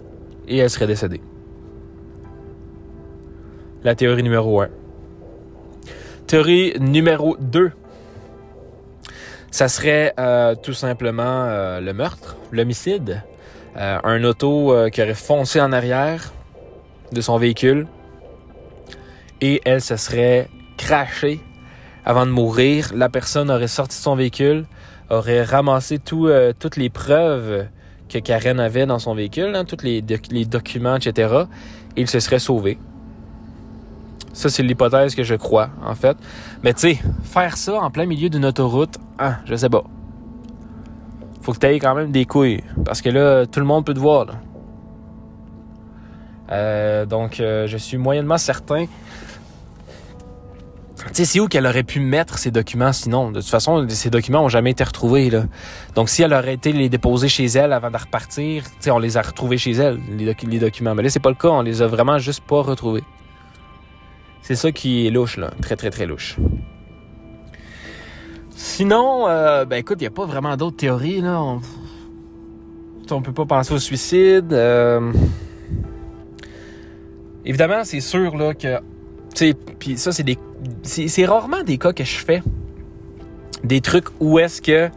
et 0.46 0.58
elle 0.58 0.70
serait 0.70 0.86
décédée. 0.86 1.22
La 3.82 3.94
théorie 3.94 4.22
numéro 4.22 4.60
1. 4.60 4.68
Théorie 6.26 6.74
numéro 6.80 7.36
2. 7.40 7.70
Ça 9.50 9.68
serait 9.68 10.12
euh, 10.18 10.54
tout 10.54 10.72
simplement 10.72 11.44
euh, 11.44 11.80
le 11.80 11.92
meurtre, 11.92 12.36
l'homicide. 12.50 13.22
Euh, 13.76 13.98
un 14.04 14.22
auto 14.24 14.74
qui 14.92 15.02
aurait 15.02 15.14
foncé 15.14 15.60
en 15.60 15.72
arrière 15.72 16.32
de 17.12 17.20
son 17.20 17.38
véhicule 17.38 17.86
et 19.40 19.60
elle 19.64 19.80
se 19.80 19.96
serait 19.96 20.48
crachée 20.76 21.40
avant 22.04 22.26
de 22.26 22.30
mourir. 22.30 22.90
La 22.94 23.08
personne 23.08 23.50
aurait 23.50 23.68
sorti 23.68 23.96
son 23.96 24.14
véhicule, 24.14 24.66
aurait 25.10 25.42
ramassé 25.42 25.98
toutes 25.98 26.76
les 26.76 26.90
preuves 26.90 27.66
que 28.08 28.18
Karen 28.18 28.60
avait 28.60 28.86
dans 28.86 28.98
son 28.98 29.14
véhicule, 29.14 29.54
hein, 29.54 29.64
tous 29.64 29.82
les, 29.82 30.02
documents, 30.02 30.96
etc. 30.96 31.44
Et 31.96 32.02
il 32.02 32.08
se 32.08 32.20
serait 32.20 32.38
sauvé. 32.38 32.78
Ça, 34.32 34.48
c'est 34.48 34.62
l'hypothèse 34.62 35.14
que 35.14 35.22
je 35.22 35.34
crois, 35.34 35.70
en 35.84 35.94
fait. 35.94 36.16
Mais 36.62 36.74
tu 36.74 36.80
sais, 36.80 36.98
faire 37.22 37.56
ça 37.56 37.74
en 37.74 37.90
plein 37.90 38.06
milieu 38.06 38.28
d'une 38.28 38.44
autoroute, 38.44 38.96
ah, 39.18 39.36
je 39.44 39.54
sais 39.54 39.68
pas. 39.68 39.84
Faut 41.44 41.52
que 41.52 41.58
tu 41.58 41.66
aies 41.66 41.78
quand 41.78 41.94
même 41.94 42.10
des 42.10 42.24
couilles. 42.24 42.62
Parce 42.84 43.02
que 43.02 43.10
là, 43.10 43.46
tout 43.46 43.60
le 43.60 43.66
monde 43.66 43.84
peut 43.84 43.94
te 43.94 43.98
voir. 44.00 44.26
Euh, 46.50 47.04
donc, 47.06 47.38
euh, 47.38 47.66
je 47.66 47.76
suis 47.76 47.98
moyennement 47.98 48.38
certain 48.38 48.86
tu 51.08 51.10
sais, 51.12 51.24
c'est 51.26 51.40
où 51.40 51.48
qu'elle 51.48 51.66
aurait 51.66 51.82
pu 51.82 52.00
mettre 52.00 52.38
ces 52.38 52.50
documents 52.50 52.92
sinon? 52.92 53.30
De 53.30 53.40
toute 53.40 53.50
façon, 53.50 53.86
ces 53.88 54.08
documents 54.08 54.42
ont 54.42 54.48
jamais 54.48 54.70
été 54.70 54.84
retrouvés, 54.84 55.28
là. 55.28 55.44
Donc, 55.94 56.08
si 56.08 56.22
elle 56.22 56.32
aurait 56.32 56.54
été 56.54 56.72
les 56.72 56.88
déposer 56.88 57.28
chez 57.28 57.44
elle 57.44 57.74
avant 57.74 57.90
de 57.90 57.96
repartir, 57.96 58.64
on 58.88 58.98
les 58.98 59.16
a 59.18 59.22
retrouvés 59.22 59.58
chez 59.58 59.72
elle, 59.72 60.00
les, 60.16 60.58
documents. 60.58 60.94
Mais 60.94 61.02
là, 61.02 61.10
c'est 61.10 61.20
pas 61.20 61.28
le 61.28 61.34
cas. 61.34 61.48
On 61.48 61.60
les 61.60 61.82
a 61.82 61.86
vraiment 61.86 62.18
juste 62.18 62.42
pas 62.44 62.62
retrouvés. 62.62 63.04
C'est 64.40 64.56
ça 64.56 64.72
qui 64.72 65.06
est 65.06 65.10
louche, 65.10 65.36
là. 65.36 65.50
Très, 65.60 65.76
très, 65.76 65.90
très 65.90 66.06
louche. 66.06 66.36
Sinon, 68.54 69.28
euh, 69.28 69.64
ben 69.64 69.76
écoute, 69.76 69.98
il 70.00 70.04
n'y 70.04 70.08
a 70.08 70.10
pas 70.10 70.26
vraiment 70.26 70.56
d'autres 70.56 70.76
théories, 70.76 71.20
là. 71.20 71.40
On... 71.40 71.60
on 73.10 73.22
peut 73.22 73.32
pas 73.32 73.46
penser 73.46 73.74
au 73.74 73.78
suicide. 73.78 74.52
Euh... 74.52 75.12
Évidemment, 77.44 77.84
c'est 77.84 78.00
sûr, 78.00 78.36
là, 78.36 78.54
que 78.54 78.80
puis 79.78 79.98
ça, 79.98 80.12
c'est 80.12 80.22
des. 80.22 80.38
C'est 80.82 81.26
rarement 81.26 81.62
des 81.62 81.78
cas 81.78 81.92
que 81.92 82.04
je 82.04 82.16
fais. 82.16 82.42
Des 83.62 83.80
trucs 83.80 84.06
où 84.20 84.38
est-ce 84.38 84.62
que 84.62 84.90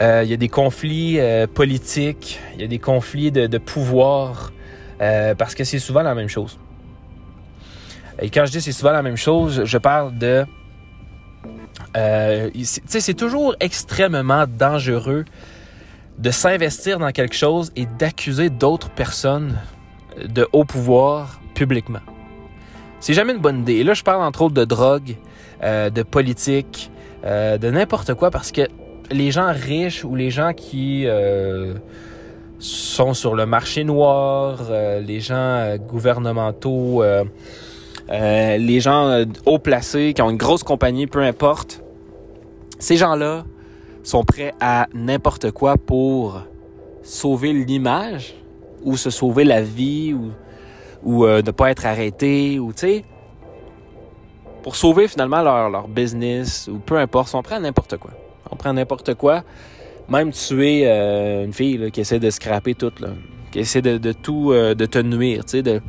euh, 0.00 0.22
il 0.24 0.30
y 0.30 0.34
a 0.34 0.36
des 0.36 0.48
conflits 0.48 1.18
euh, 1.18 1.46
politiques, 1.46 2.38
il 2.54 2.60
y 2.60 2.64
a 2.64 2.68
des 2.68 2.78
conflits 2.78 3.32
de, 3.32 3.58
pouvoir, 3.58 4.52
euh, 5.00 5.34
parce 5.34 5.54
que 5.54 5.64
c'est 5.64 5.78
souvent 5.78 6.02
la 6.02 6.14
même 6.14 6.28
chose. 6.28 6.58
Et 8.20 8.30
quand 8.30 8.44
je 8.46 8.52
dis 8.52 8.60
c'est 8.60 8.72
souvent 8.72 8.92
la 8.92 9.02
même 9.02 9.16
chose, 9.16 9.64
je 9.64 9.78
parle 9.78 10.16
de... 10.18 10.44
sais, 11.94 13.00
c'est 13.00 13.14
toujours 13.14 13.54
extrêmement 13.60 14.46
dangereux 14.46 15.24
de 16.18 16.30
s'investir 16.30 16.98
dans 16.98 17.12
quelque 17.12 17.36
chose 17.36 17.72
et 17.76 17.86
d'accuser 17.86 18.50
d'autres 18.50 18.90
personnes 18.90 19.58
de 20.24 20.46
haut 20.52 20.64
pouvoir 20.64 21.40
publiquement. 21.54 22.00
C'est 23.00 23.14
jamais 23.14 23.32
une 23.32 23.40
bonne 23.40 23.60
idée. 23.60 23.74
Et 23.74 23.84
là, 23.84 23.94
je 23.94 24.02
parle 24.02 24.22
entre 24.22 24.42
autres 24.42 24.54
de 24.54 24.64
drogue, 24.64 25.16
euh, 25.62 25.90
de 25.90 26.02
politique, 26.02 26.90
euh, 27.24 27.58
de 27.58 27.70
n'importe 27.70 28.14
quoi 28.14 28.30
parce 28.30 28.52
que 28.52 28.62
les 29.10 29.30
gens 29.30 29.52
riches 29.52 30.04
ou 30.04 30.16
les 30.16 30.30
gens 30.30 30.52
qui 30.52 31.06
euh, 31.06 31.74
sont 32.58 33.14
sur 33.14 33.34
le 33.34 33.46
marché 33.46 33.84
noir, 33.84 34.58
les 35.00 35.20
gens 35.20 35.76
gouvernementaux, 35.76 37.02
les 38.10 38.80
gens 38.80 39.24
haut 39.46 39.58
placés 39.58 40.14
qui 40.14 40.22
ont 40.22 40.30
une 40.30 40.36
grosse 40.36 40.62
compagnie, 40.62 41.06
peu 41.06 41.20
importe, 41.20 41.82
ces 42.78 42.96
gens-là 42.96 43.44
sont 44.02 44.24
prêts 44.24 44.52
à 44.60 44.86
n'importe 44.94 45.50
quoi 45.50 45.76
pour 45.76 46.42
sauver 47.02 47.52
l'image 47.52 48.34
ou 48.82 48.96
se 48.96 49.10
sauver 49.10 49.44
la 49.44 49.62
vie 49.62 50.14
ou 50.14 50.30
ou 51.04 51.24
euh, 51.24 51.42
pas 51.42 51.70
être 51.70 51.86
arrêté 51.86 52.58
ou 52.58 52.72
tu 52.72 52.80
sais 52.80 53.04
pour 54.62 54.76
sauver 54.76 55.08
finalement 55.08 55.40
leur, 55.40 55.70
leur, 55.70 55.88
business 55.88 56.68
ou 56.70 56.78
peu 56.78 56.98
importe, 56.98 57.34
on 57.34 57.42
prend 57.42 57.60
n'importe 57.60 57.96
quoi. 57.96 58.10
On 58.50 58.56
prend 58.56 58.72
n'importe 58.72 59.14
quoi, 59.14 59.44
même 60.08 60.32
tuer 60.32 60.82
euh, 60.84 61.44
une 61.44 61.52
fille 61.52 61.90
qui 61.92 62.00
essaie 62.00 62.18
de 62.18 62.28
scraper 62.28 62.74
tout, 62.74 62.92
là, 63.00 63.08
qui 63.52 63.60
essaie 63.60 63.80
de, 63.80 63.98
de 63.98 64.12
tout 64.12 64.52
euh, 64.52 64.74
de 64.74 64.84
te 64.84 64.98
nuire, 64.98 65.44
tu 65.44 65.52
sais, 65.52 65.62
de, 65.62 65.80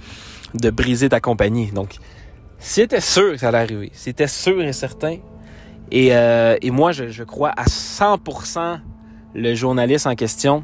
de 0.53 0.69
briser 0.69 1.09
ta 1.09 1.19
compagnie. 1.19 1.71
Donc, 1.71 1.95
c'était 2.57 3.01
sûr 3.01 3.31
que 3.31 3.37
ça 3.37 3.49
allait 3.49 3.59
arriver. 3.59 3.91
C'était 3.93 4.27
sûr 4.27 4.61
et 4.61 4.73
certain. 4.73 5.17
Et, 5.91 6.09
euh, 6.15 6.57
moi, 6.65 6.91
je, 6.91 7.23
crois 7.23 7.51
à 7.55 7.65
100% 7.65 8.79
le 9.35 9.55
journaliste 9.55 10.07
en 10.07 10.15
question 10.15 10.63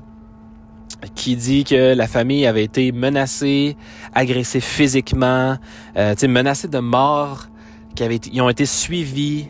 qui 1.13 1.35
dit 1.35 1.63
que 1.63 1.93
la 1.93 2.07
famille 2.07 2.45
avait 2.45 2.63
été 2.63 2.91
menacée, 2.91 3.75
agressée 4.13 4.59
physiquement, 4.59 5.57
euh, 5.97 6.15
menacée 6.27 6.67
de 6.67 6.79
mort, 6.79 7.47
qu'ils 7.95 8.41
ont 8.41 8.49
été 8.49 8.65
suivis. 8.65 9.47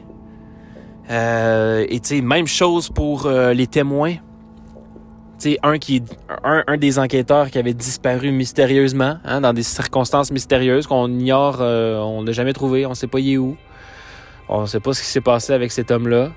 Euh, 1.09 1.85
et 1.87 2.21
même 2.21 2.47
chose 2.47 2.89
pour 2.89 3.25
euh, 3.25 3.53
les 3.53 3.67
témoins. 3.67 4.15
Tu 5.39 5.57
un 5.63 5.77
qui, 5.77 6.01
un, 6.43 6.77
des 6.77 6.97
enquêteurs 6.97 7.51
qui 7.51 7.57
avait 7.57 7.73
disparu 7.73 8.31
mystérieusement, 8.31 9.17
hein, 9.25 9.41
dans 9.41 9.53
des 9.53 9.63
circonstances 9.63 10.31
mystérieuses 10.31 10.87
qu'on 10.87 11.09
ignore, 11.09 11.57
euh, 11.59 11.99
on 11.99 12.23
l'a 12.23 12.31
jamais 12.31 12.53
trouvé, 12.53 12.85
on 12.85 12.93
sait 12.93 13.07
pas 13.07 13.19
il 13.19 13.33
est 13.33 13.37
où. 13.37 13.57
On 14.47 14.65
sait 14.65 14.79
pas 14.79 14.93
ce 14.93 15.01
qui 15.01 15.07
s'est 15.07 15.21
passé 15.21 15.53
avec 15.53 15.71
cet 15.71 15.91
homme-là. 15.91 16.31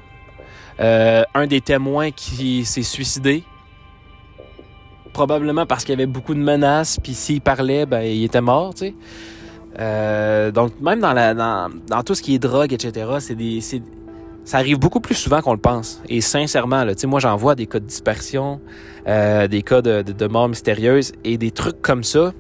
Euh, 0.81 1.23
un 1.35 1.47
des 1.47 1.61
témoins 1.61 2.11
qui 2.11 2.65
s'est 2.65 2.83
suicidé 2.83 3.45
probablement 5.13 5.67
parce 5.67 5.85
qu'il 5.85 5.91
y 5.91 5.99
avait 5.99 6.07
beaucoup 6.07 6.35
de 6.35 6.39
menaces, 6.39 6.99
puis 7.03 7.13
s'il 7.13 7.41
parlait, 7.41 7.87
ben, 7.87 8.03
il 8.03 8.23
était 8.23 8.41
mort, 8.41 8.73
tu 8.75 8.87
sais. 8.87 8.95
Euh, 9.81 10.51
donc, 10.53 10.81
même 10.81 11.01
dans, 11.01 11.13
la, 11.13 11.35
dans, 11.35 12.03
tout 12.05 12.15
ce 12.15 12.23
qui 12.23 12.37
est 12.37 12.39
drogue, 12.39 12.73
etc., 12.73 13.07
c'est 13.19 13.35
des, 13.35 13.61
ça 14.49 14.57
arrive 14.57 14.79
beaucoup 14.79 15.01
plus 15.01 15.15
souvent 15.15 15.43
qu'on 15.43 15.53
le 15.53 15.59
pense. 15.59 16.01
Et 16.09 16.23
sincèrement, 16.23 16.83
là, 16.83 16.95
moi, 17.05 17.21
j'en 17.21 17.37
vois 17.37 17.55
des 17.55 17.67
cas 17.67 17.81
de 17.81 17.85
dispersion, 17.85 18.63
euh, 19.07 19.47
des 19.47 19.61
cas 19.61 19.83
de, 19.83 20.01
de, 20.01 20.13
de 20.13 20.27
mort 20.27 20.49
mystérieuse, 20.49 21.13
et 21.23 21.37
des 21.37 21.51
trucs 21.51 21.83
comme 21.83 22.03
ça, 22.03 22.33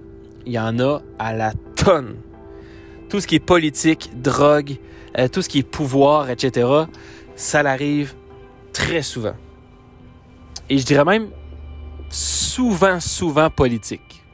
il 0.46 0.54
y 0.54 0.58
en 0.58 0.78
a 0.78 1.02
à 1.18 1.34
la 1.34 1.52
tonne. 1.76 2.14
Tout 3.10 3.20
ce 3.20 3.26
qui 3.26 3.34
est 3.34 3.44
politique, 3.44 4.10
drogue, 4.22 4.78
euh, 5.18 5.28
tout 5.28 5.42
ce 5.42 5.50
qui 5.50 5.58
est 5.58 5.70
pouvoir, 5.70 6.30
etc., 6.30 6.66
ça 7.36 7.62
l'arrive 7.62 8.14
très 8.72 9.02
souvent. 9.02 9.36
Et 10.70 10.78
je 10.78 10.86
dirais 10.86 11.04
même 11.04 11.28
souvent, 12.08 13.00
souvent 13.00 13.50
politique 13.50 14.24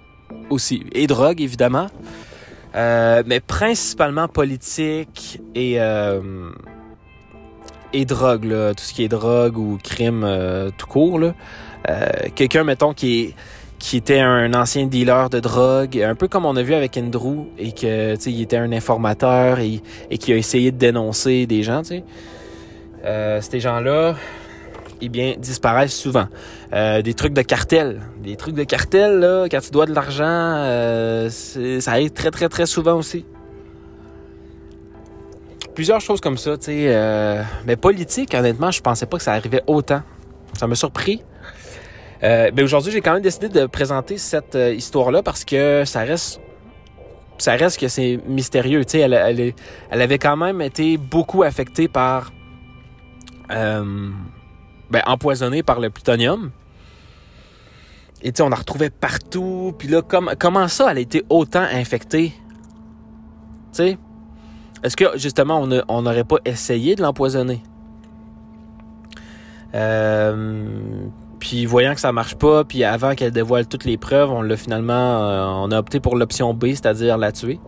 aussi. 0.48 0.84
Et 0.92 1.08
drogue, 1.08 1.40
évidemment. 1.40 1.88
Euh, 2.76 3.24
mais 3.26 3.40
principalement 3.40 4.28
politique 4.28 5.40
et, 5.56 5.80
euh, 5.80 6.52
et 7.94 8.04
drogue, 8.04 8.42
tout 8.76 8.84
ce 8.84 8.92
qui 8.92 9.04
est 9.04 9.08
drogue 9.08 9.56
ou 9.56 9.78
crime 9.82 10.24
euh, 10.24 10.70
tout 10.76 10.86
court. 10.86 11.20
Euh, 11.20 12.06
quelqu'un, 12.34 12.64
mettons, 12.64 12.92
qui 12.92 13.34
qui 13.78 13.98
était 13.98 14.20
un 14.20 14.54
ancien 14.54 14.86
dealer 14.86 15.28
de 15.28 15.40
drogue, 15.40 16.00
un 16.00 16.14
peu 16.14 16.26
comme 16.26 16.46
on 16.46 16.56
a 16.56 16.62
vu 16.62 16.72
avec 16.72 16.96
Andrew, 16.96 17.48
et 17.58 17.72
que 17.72 18.16
il 18.28 18.40
était 18.40 18.56
un 18.56 18.72
informateur 18.72 19.58
et, 19.58 19.82
et 20.10 20.16
qui 20.16 20.32
a 20.32 20.36
essayé 20.36 20.72
de 20.72 20.78
dénoncer 20.78 21.44
des 21.46 21.62
gens. 21.62 21.82
Euh, 23.04 23.40
ces 23.42 23.60
gens-là, 23.60 24.14
eh 25.02 25.08
bien, 25.10 25.34
disparaissent 25.38 25.96
souvent. 25.96 26.28
Des 26.72 27.14
trucs 27.14 27.34
de 27.34 27.42
cartel. 27.42 28.00
Des 28.22 28.36
trucs 28.36 28.54
de 28.54 28.64
cartel, 28.64 29.18
là, 29.18 29.46
quand 29.50 29.60
tu 29.60 29.70
dois 29.70 29.86
de 29.86 29.94
l'argent, 29.94 31.28
ça 31.28 31.90
arrive 31.90 32.10
très, 32.10 32.30
très, 32.30 32.48
très 32.48 32.66
souvent 32.66 32.94
aussi. 32.94 33.26
Plusieurs 35.74 36.00
choses 36.00 36.20
comme 36.20 36.38
ça, 36.38 36.56
tu 36.56 36.66
sais. 36.66 36.94
Euh, 36.94 37.42
mais 37.66 37.76
politique, 37.76 38.32
honnêtement, 38.34 38.70
je 38.70 38.80
pensais 38.80 39.06
pas 39.06 39.16
que 39.16 39.24
ça 39.24 39.32
arrivait 39.32 39.62
autant. 39.66 40.02
Ça 40.56 40.68
m'a 40.68 40.76
surpris. 40.76 41.22
Euh, 42.22 42.50
mais 42.54 42.62
aujourd'hui, 42.62 42.92
j'ai 42.92 43.00
quand 43.00 43.12
même 43.12 43.22
décidé 43.22 43.48
de 43.48 43.66
présenter 43.66 44.16
cette 44.16 44.54
euh, 44.54 44.72
histoire-là 44.72 45.22
parce 45.24 45.44
que 45.44 45.82
ça 45.84 46.00
reste 46.00 46.40
ça 47.38 47.56
reste 47.56 47.80
que 47.80 47.88
c'est 47.88 48.20
mystérieux. 48.28 48.84
Tu 48.84 48.92
sais, 48.92 48.98
elle, 49.00 49.12
elle, 49.90 50.00
avait 50.00 50.18
quand 50.18 50.36
même 50.36 50.60
été 50.60 50.96
beaucoup 50.96 51.42
affectée 51.42 51.88
par 51.88 52.32
ben, 53.48 55.02
empoisonnée 55.04 55.64
par 55.64 55.80
le 55.80 55.90
plutonium. 55.90 56.52
Et 58.22 58.30
tu 58.30 58.36
sais, 58.36 58.42
on 58.44 58.48
la 58.48 58.56
retrouvait 58.56 58.90
partout. 58.90 59.74
Puis 59.76 59.88
là, 59.88 60.00
comme, 60.02 60.32
comment 60.38 60.68
ça, 60.68 60.92
elle 60.92 60.98
a 60.98 61.00
été 61.00 61.24
autant 61.28 61.62
infectée? 61.62 62.32
Tu 63.72 63.82
sais? 63.82 63.98
Est-ce 64.84 64.96
que, 64.96 65.18
justement, 65.18 65.66
on 65.88 66.02
n'aurait 66.02 66.24
pas 66.24 66.36
essayé 66.44 66.94
de 66.94 67.02
l'empoisonner? 67.02 67.62
Euh, 69.74 70.76
puis 71.40 71.66
voyant 71.66 71.94
que 71.94 72.00
ça 72.00 72.12
marche 72.12 72.36
pas, 72.36 72.64
puis 72.64 72.84
avant 72.84 73.14
qu'elle 73.14 73.32
dévoile 73.32 73.66
toutes 73.66 73.84
les 73.84 73.96
preuves, 73.96 74.30
on 74.30 74.42
l'a 74.42 74.56
finalement, 74.56 74.92
euh, 74.92 75.44
on 75.46 75.72
a 75.72 75.78
opté 75.78 75.98
pour 75.98 76.16
l'option 76.16 76.54
B, 76.54 76.66
c'est-à-dire 76.68 77.18
la 77.18 77.32
tuer 77.32 77.58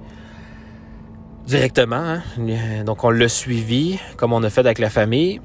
directement. 1.47 1.97
Hein? 1.97 2.85
Donc 2.85 3.05
on 3.05 3.11
l'a 3.11 3.29
suivi, 3.29 3.99
comme 4.17 4.33
on 4.33 4.43
a 4.43 4.51
fait 4.51 4.61
avec 4.61 4.79
la 4.79 4.91
famille. 4.91 5.41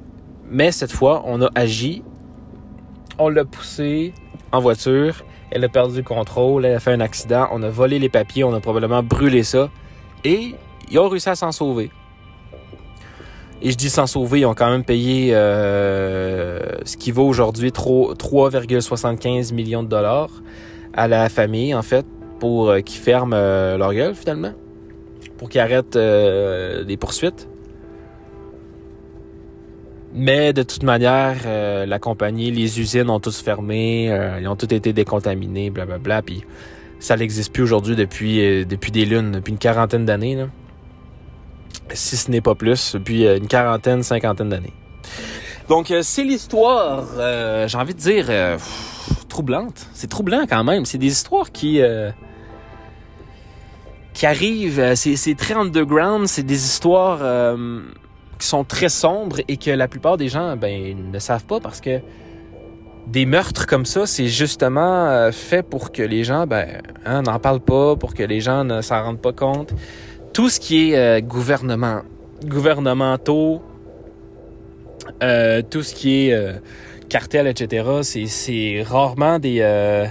Mais 0.50 0.72
cette 0.72 0.92
fois, 0.92 1.22
on 1.26 1.40
a 1.40 1.48
agi. 1.54 2.02
On 3.18 3.28
l'a 3.28 3.44
poussé 3.44 4.12
en 4.50 4.60
voiture. 4.60 5.24
Elle 5.50 5.64
a 5.64 5.68
perdu 5.68 5.98
le 5.98 6.02
contrôle. 6.02 6.64
Elle 6.64 6.74
a 6.74 6.80
fait 6.80 6.92
un 6.92 7.00
accident. 7.00 7.48
On 7.52 7.62
a 7.62 7.68
volé 7.68 7.98
les 7.98 8.08
papiers. 8.08 8.44
On 8.44 8.52
a 8.52 8.60
probablement 8.60 9.02
brûlé 9.02 9.42
ça. 9.42 9.70
Et 10.24 10.54
ils 10.90 10.98
ont 10.98 11.08
réussi 11.08 11.28
à 11.28 11.34
s'en 11.34 11.52
sauver. 11.52 11.90
Et 13.64 13.70
je 13.70 13.76
dis 13.76 13.90
s'en 13.90 14.08
sauver, 14.08 14.40
ils 14.40 14.46
ont 14.46 14.54
quand 14.54 14.70
même 14.70 14.82
payé 14.82 15.30
euh, 15.32 16.58
ce 16.84 16.96
qui 16.96 17.12
vaut 17.12 17.26
aujourd'hui 17.26 17.70
3,75 17.70 19.54
millions 19.54 19.84
de 19.84 19.88
dollars 19.88 20.30
à 20.94 21.06
la 21.06 21.28
famille, 21.28 21.72
en 21.72 21.82
fait, 21.82 22.04
pour 22.40 22.70
euh, 22.70 22.80
qu'ils 22.80 23.00
ferment 23.00 23.36
euh, 23.36 23.78
leur 23.78 23.94
gueule, 23.94 24.16
finalement. 24.16 24.52
Pour 25.38 25.48
qu'ils 25.48 25.60
arrêtent 25.60 25.96
les 25.96 26.96
poursuites. 26.96 27.48
Mais 30.12 30.52
de 30.52 30.62
toute 30.62 30.82
manière, 30.82 31.36
la 31.86 31.98
compagnie, 31.98 32.50
les 32.50 32.78
usines 32.78 33.10
ont 33.10 33.18
tous 33.18 33.40
fermé, 33.40 34.06
ils 34.40 34.46
ont 34.46 34.54
tous 34.54 34.72
été 34.72 34.92
décontaminés, 34.92 35.70
blablabla. 35.70 36.22
Puis 36.22 36.44
ça 37.00 37.16
n'existe 37.16 37.52
plus 37.52 37.64
aujourd'hui 37.64 37.96
depuis, 37.96 38.64
depuis 38.66 38.92
des 38.92 39.04
lunes, 39.04 39.32
depuis 39.32 39.50
une 39.50 39.58
quarantaine 39.58 40.04
d'années. 40.04 40.36
Là. 40.36 40.46
Si 41.92 42.16
ce 42.16 42.30
n'est 42.30 42.40
pas 42.40 42.54
plus, 42.54 42.94
depuis 42.94 43.26
une 43.26 43.46
quarantaine, 43.46 44.02
cinquantaine 44.02 44.48
d'années. 44.48 44.72
Donc 45.68 45.92
c'est 46.02 46.24
l'histoire, 46.24 47.04
j'ai 47.66 47.78
envie 47.78 47.94
de 47.94 47.98
dire, 47.98 48.26
troublante. 49.28 49.86
C'est 49.92 50.08
troublant 50.08 50.44
quand 50.48 50.64
même. 50.64 50.84
C'est 50.84 50.98
des 50.98 51.08
histoires 51.08 51.52
qui... 51.52 51.80
qui 54.14 54.26
arrivent, 54.26 54.94
c'est 54.94 55.36
très 55.36 55.54
underground, 55.54 56.26
c'est 56.28 56.42
des 56.42 56.64
histoires 56.64 57.56
qui 58.38 58.46
sont 58.46 58.64
très 58.64 58.88
sombres 58.88 59.40
et 59.46 59.56
que 59.56 59.70
la 59.70 59.86
plupart 59.86 60.16
des 60.16 60.28
gens 60.28 60.56
ben, 60.56 60.96
ne 61.12 61.18
savent 61.18 61.44
pas 61.44 61.60
parce 61.60 61.80
que 61.80 62.00
des 63.06 63.26
meurtres 63.26 63.66
comme 63.66 63.86
ça, 63.86 64.06
c'est 64.06 64.26
justement 64.26 65.06
euh, 65.08 65.32
fait 65.32 65.62
pour 65.62 65.92
que 65.92 66.02
les 66.02 66.24
gens 66.24 66.46
ben, 66.46 66.82
hein, 67.04 67.22
n'en 67.22 67.38
parlent 67.38 67.60
pas, 67.60 67.96
pour 67.96 68.14
que 68.14 68.22
les 68.22 68.40
gens 68.40 68.64
ne 68.64 68.80
s'en 68.80 69.02
rendent 69.02 69.20
pas 69.20 69.32
compte. 69.32 69.72
Tout 70.32 70.48
ce 70.48 70.60
qui 70.60 70.90
est 70.90 70.96
euh, 70.96 71.20
gouvernement, 71.20 72.02
gouvernementaux, 72.44 73.62
euh, 75.22 75.62
tout 75.62 75.82
ce 75.82 75.94
qui 75.94 76.28
est 76.28 76.32
euh, 76.32 76.54
cartel, 77.08 77.46
etc., 77.46 78.02
c'est 78.02 78.82
rarement 78.82 79.38
des, 79.38 79.58
euh, 79.60 80.06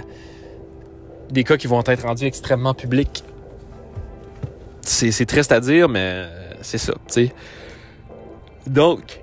des 1.30 1.44
cas 1.44 1.56
qui 1.56 1.66
vont 1.66 1.82
être 1.84 2.02
rendus 2.06 2.24
extrêmement 2.24 2.74
publics. 2.74 3.24
C'est 4.82 5.26
triste 5.26 5.52
à 5.52 5.60
dire, 5.60 5.88
mais 5.88 6.26
c'est 6.60 6.78
ça, 6.78 6.92
tu 7.06 7.12
sais. 7.12 7.32
Donc, 8.66 9.20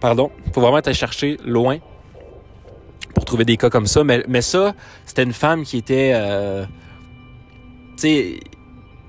pardon, 0.00 0.30
faut 0.52 0.60
vraiment 0.60 0.78
être 0.78 0.92
chercher 0.92 1.38
loin 1.44 1.78
pour 3.14 3.24
trouver 3.24 3.44
des 3.44 3.56
cas 3.56 3.70
comme 3.70 3.86
ça. 3.86 4.04
Mais, 4.04 4.24
mais 4.28 4.42
ça, 4.42 4.74
c'était 5.06 5.22
une 5.22 5.32
femme 5.32 5.64
qui 5.64 5.78
était, 5.78 6.12
euh, 6.14 6.64
tu 7.96 8.02
sais, 8.02 8.40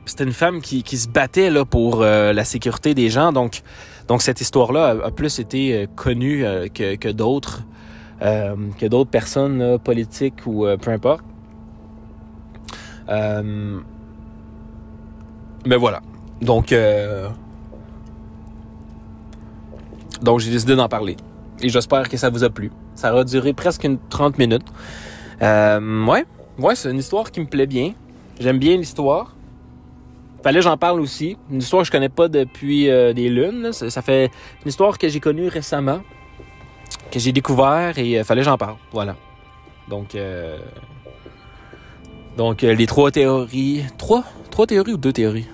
c'était 0.06 0.24
une 0.24 0.34
femme 0.34 0.62
qui, 0.62 0.84
qui 0.84 0.98
se 0.98 1.08
battait 1.08 1.50
là 1.50 1.66
pour 1.66 2.02
euh, 2.02 2.34
la 2.34 2.44
sécurité 2.44 2.94
des 2.94 3.10
gens. 3.10 3.32
Donc, 3.32 3.62
donc 4.08 4.22
cette 4.22 4.42
histoire-là 4.42 4.96
a, 5.04 5.12
plus 5.12 5.40
été 5.40 5.74
euh, 5.74 5.86
connue 5.96 6.46
euh, 6.46 6.68
que, 6.68 6.96
que 6.96 7.10
d'autres, 7.10 7.62
euh, 8.22 8.56
que 8.80 8.86
d'autres 8.86 9.10
personnes 9.10 9.60
là, 9.60 9.78
politiques 9.80 10.46
ou 10.46 10.66
peu 10.82 10.92
importe. 10.92 11.24
mais 15.66 15.78
voilà. 15.78 16.02
Donc 16.42 16.74
donc, 20.22 20.40
j'ai 20.40 20.52
décidé 20.52 20.76
d'en 20.76 20.90
parler. 20.90 21.18
Et 21.62 21.70
j'espère 21.70 22.10
que 22.10 22.18
ça 22.18 22.30
vous 22.30 22.44
a 22.44 22.50
plu. 22.50 22.72
Ça 22.96 23.14
aura 23.14 23.24
duré 23.24 23.54
presque 23.54 23.84
une 23.84 24.00
30 24.10 24.38
minutes. 24.38 24.66
Euh, 25.42 26.06
ouais, 26.06 26.26
ouais, 26.58 26.76
c'est 26.76 26.90
une 26.90 26.98
histoire 26.98 27.32
qui 27.32 27.42
me 27.42 27.46
plaît 27.46 27.68
bien. 27.68 27.94
J'aime 28.40 28.60
bien 28.60 28.78
l'histoire. 28.78 29.35
Fallait 30.46 30.60
que 30.60 30.66
j'en 30.66 30.78
parle 30.78 31.02
aussi. 31.02 31.38
Une 31.50 31.58
histoire 31.58 31.82
que 31.82 31.88
je 31.88 31.92
connais 31.92 32.08
pas 32.08 32.28
depuis 32.28 32.88
euh, 32.88 33.14
des 33.14 33.30
lunes. 33.30 33.74
Ça, 33.74 34.04
fait 34.04 34.26
une 34.62 34.70
histoire 34.70 35.00
que 35.00 35.10
j'ai 35.10 35.20
connue 35.20 35.48
récemment, 35.48 36.02
que 37.10 37.18
j'ai 37.18 37.32
découvert 37.32 37.98
et 37.98 38.20
euh, 38.20 38.24
fallait 38.24 38.42
que 38.42 38.46
j'en 38.46 38.56
parle. 38.56 38.76
Voilà. 38.92 39.16
Donc, 39.90 40.14
euh, 40.14 40.60
donc 42.38 42.62
les 42.62 42.86
trois 42.86 43.10
théories, 43.10 43.86
trois, 43.98 44.24
trois 44.52 44.68
théories 44.68 44.94
ou 44.94 44.98
deux 44.98 45.14
théories? 45.14 45.48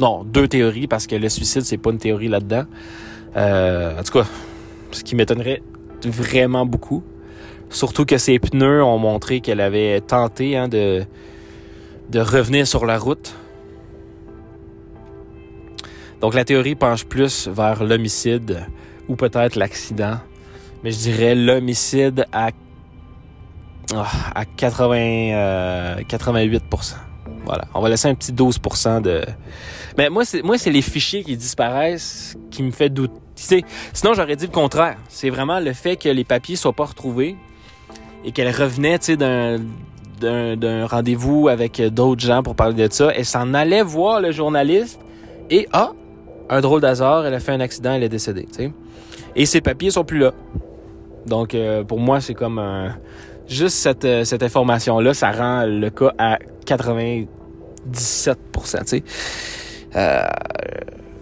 Non, 0.00 0.24
deux 0.24 0.48
théories 0.48 0.86
parce 0.86 1.06
que 1.06 1.16
le 1.16 1.28
suicide 1.28 1.64
c'est 1.64 1.76
pas 1.76 1.90
une 1.90 1.98
théorie 1.98 2.28
là-dedans. 2.28 2.64
En 3.36 4.02
tout 4.02 4.12
cas, 4.12 4.26
ce 4.92 5.04
qui 5.04 5.14
m'étonnerait 5.14 5.62
vraiment 6.06 6.64
beaucoup. 6.64 7.02
Surtout 7.68 8.06
que 8.06 8.16
ses 8.16 8.38
pneus 8.38 8.82
ont 8.82 8.96
montré 8.96 9.42
qu'elle 9.42 9.60
avait 9.60 10.00
tenté 10.00 10.56
hein, 10.56 10.68
de, 10.68 11.04
de 12.08 12.20
revenir 12.20 12.66
sur 12.66 12.86
la 12.86 12.96
route. 12.96 13.34
Donc 16.20 16.34
la 16.34 16.44
théorie 16.44 16.74
penche 16.74 17.04
plus 17.04 17.48
vers 17.48 17.82
l'homicide 17.82 18.66
ou 19.08 19.16
peut-être 19.16 19.56
l'accident. 19.56 20.18
Mais 20.84 20.90
je 20.92 20.98
dirais 20.98 21.34
l'homicide 21.34 22.26
à, 22.32 22.50
à 24.34 24.44
80, 24.44 24.96
euh, 24.96 25.96
88%. 26.00 26.94
Voilà. 27.44 27.64
On 27.74 27.80
va 27.80 27.88
laisser 27.88 28.08
un 28.08 28.14
petit 28.14 28.32
12% 28.32 29.02
de. 29.02 29.22
Mais 29.96 30.10
moi, 30.10 30.24
c'est 30.24 30.42
moi, 30.42 30.56
les 30.64 30.82
fichiers 30.82 31.24
qui 31.24 31.36
disparaissent 31.36 32.36
qui 32.50 32.62
me 32.62 32.70
fait 32.70 32.90
douter. 32.90 33.64
Sinon, 33.92 34.14
j'aurais 34.14 34.36
dit 34.36 34.46
le 34.46 34.52
contraire. 34.52 34.96
C'est 35.08 35.30
vraiment 35.30 35.58
le 35.58 35.72
fait 35.72 35.96
que 35.96 36.08
les 36.08 36.24
papiers 36.24 36.56
soient 36.56 36.74
pas 36.74 36.84
retrouvés 36.84 37.36
et 38.24 38.32
qu'elle 38.32 38.54
revenait, 38.54 38.98
d'un 39.16 39.58
d'un 40.20 40.86
rendez-vous 40.86 41.48
avec 41.48 41.80
d'autres 41.80 42.20
gens 42.20 42.42
pour 42.42 42.54
parler 42.54 42.88
de 42.88 42.92
ça. 42.92 43.10
Elle 43.14 43.24
s'en 43.24 43.54
allait 43.54 43.82
voir 43.82 44.20
le 44.20 44.32
journaliste 44.32 45.00
et 45.48 45.66
ah, 45.72 45.92
un 46.50 46.60
drôle 46.60 46.82
d'hasard, 46.82 47.24
elle 47.24 47.34
a 47.34 47.40
fait 47.40 47.52
un 47.52 47.60
accident, 47.60 47.92
elle 47.94 48.02
est 48.02 48.08
décédée. 48.10 48.46
sais. 48.50 48.70
Et 49.34 49.46
ses 49.46 49.62
papiers 49.62 49.90
sont 49.90 50.04
plus 50.04 50.18
là. 50.18 50.32
Donc 51.26 51.54
euh, 51.54 51.84
pour 51.84 51.98
moi, 51.98 52.20
c'est 52.20 52.34
comme 52.34 52.58
juste 53.50 53.76
cette, 53.76 54.04
euh, 54.04 54.24
cette 54.24 54.42
information-là, 54.42 55.12
ça 55.12 55.32
rend 55.32 55.66
le 55.66 55.90
cas 55.90 56.12
à 56.16 56.38
97%, 56.64 57.26
tu. 58.86 59.02
Euh, 59.96 60.22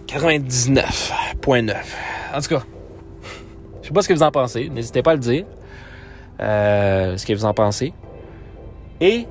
99.9. 0.07 1.75
En 2.33 2.41
tout 2.41 2.49
cas, 2.49 2.63
je 3.81 3.87
sais 3.87 3.93
pas 3.93 4.01
ce 4.01 4.07
que 4.07 4.13
vous 4.13 4.23
en 4.23 4.31
pensez. 4.31 4.69
N'hésitez 4.69 5.01
pas 5.01 5.11
à 5.11 5.15
le 5.15 5.19
dire. 5.19 5.45
Euh, 6.39 7.17
ce 7.17 7.25
que 7.25 7.33
vous 7.33 7.45
en 7.45 7.53
pensez. 7.53 7.93
Et, 9.01 9.25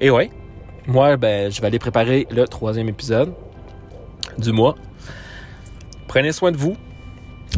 et 0.00 0.10
ouais, 0.10 0.30
moi, 0.86 1.16
ben, 1.16 1.50
je 1.50 1.60
vais 1.60 1.68
aller 1.68 1.78
préparer 1.78 2.26
le 2.30 2.46
troisième 2.46 2.88
épisode 2.88 3.32
du 4.38 4.52
mois. 4.52 4.76
prenez 6.08 6.32
soin 6.32 6.52
de 6.52 6.56
vous. 6.56 6.76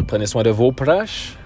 Prenez 0.07 0.26
soin 0.26 0.42
de 0.42 0.50
vos 0.50 0.72
proches. 0.72 1.37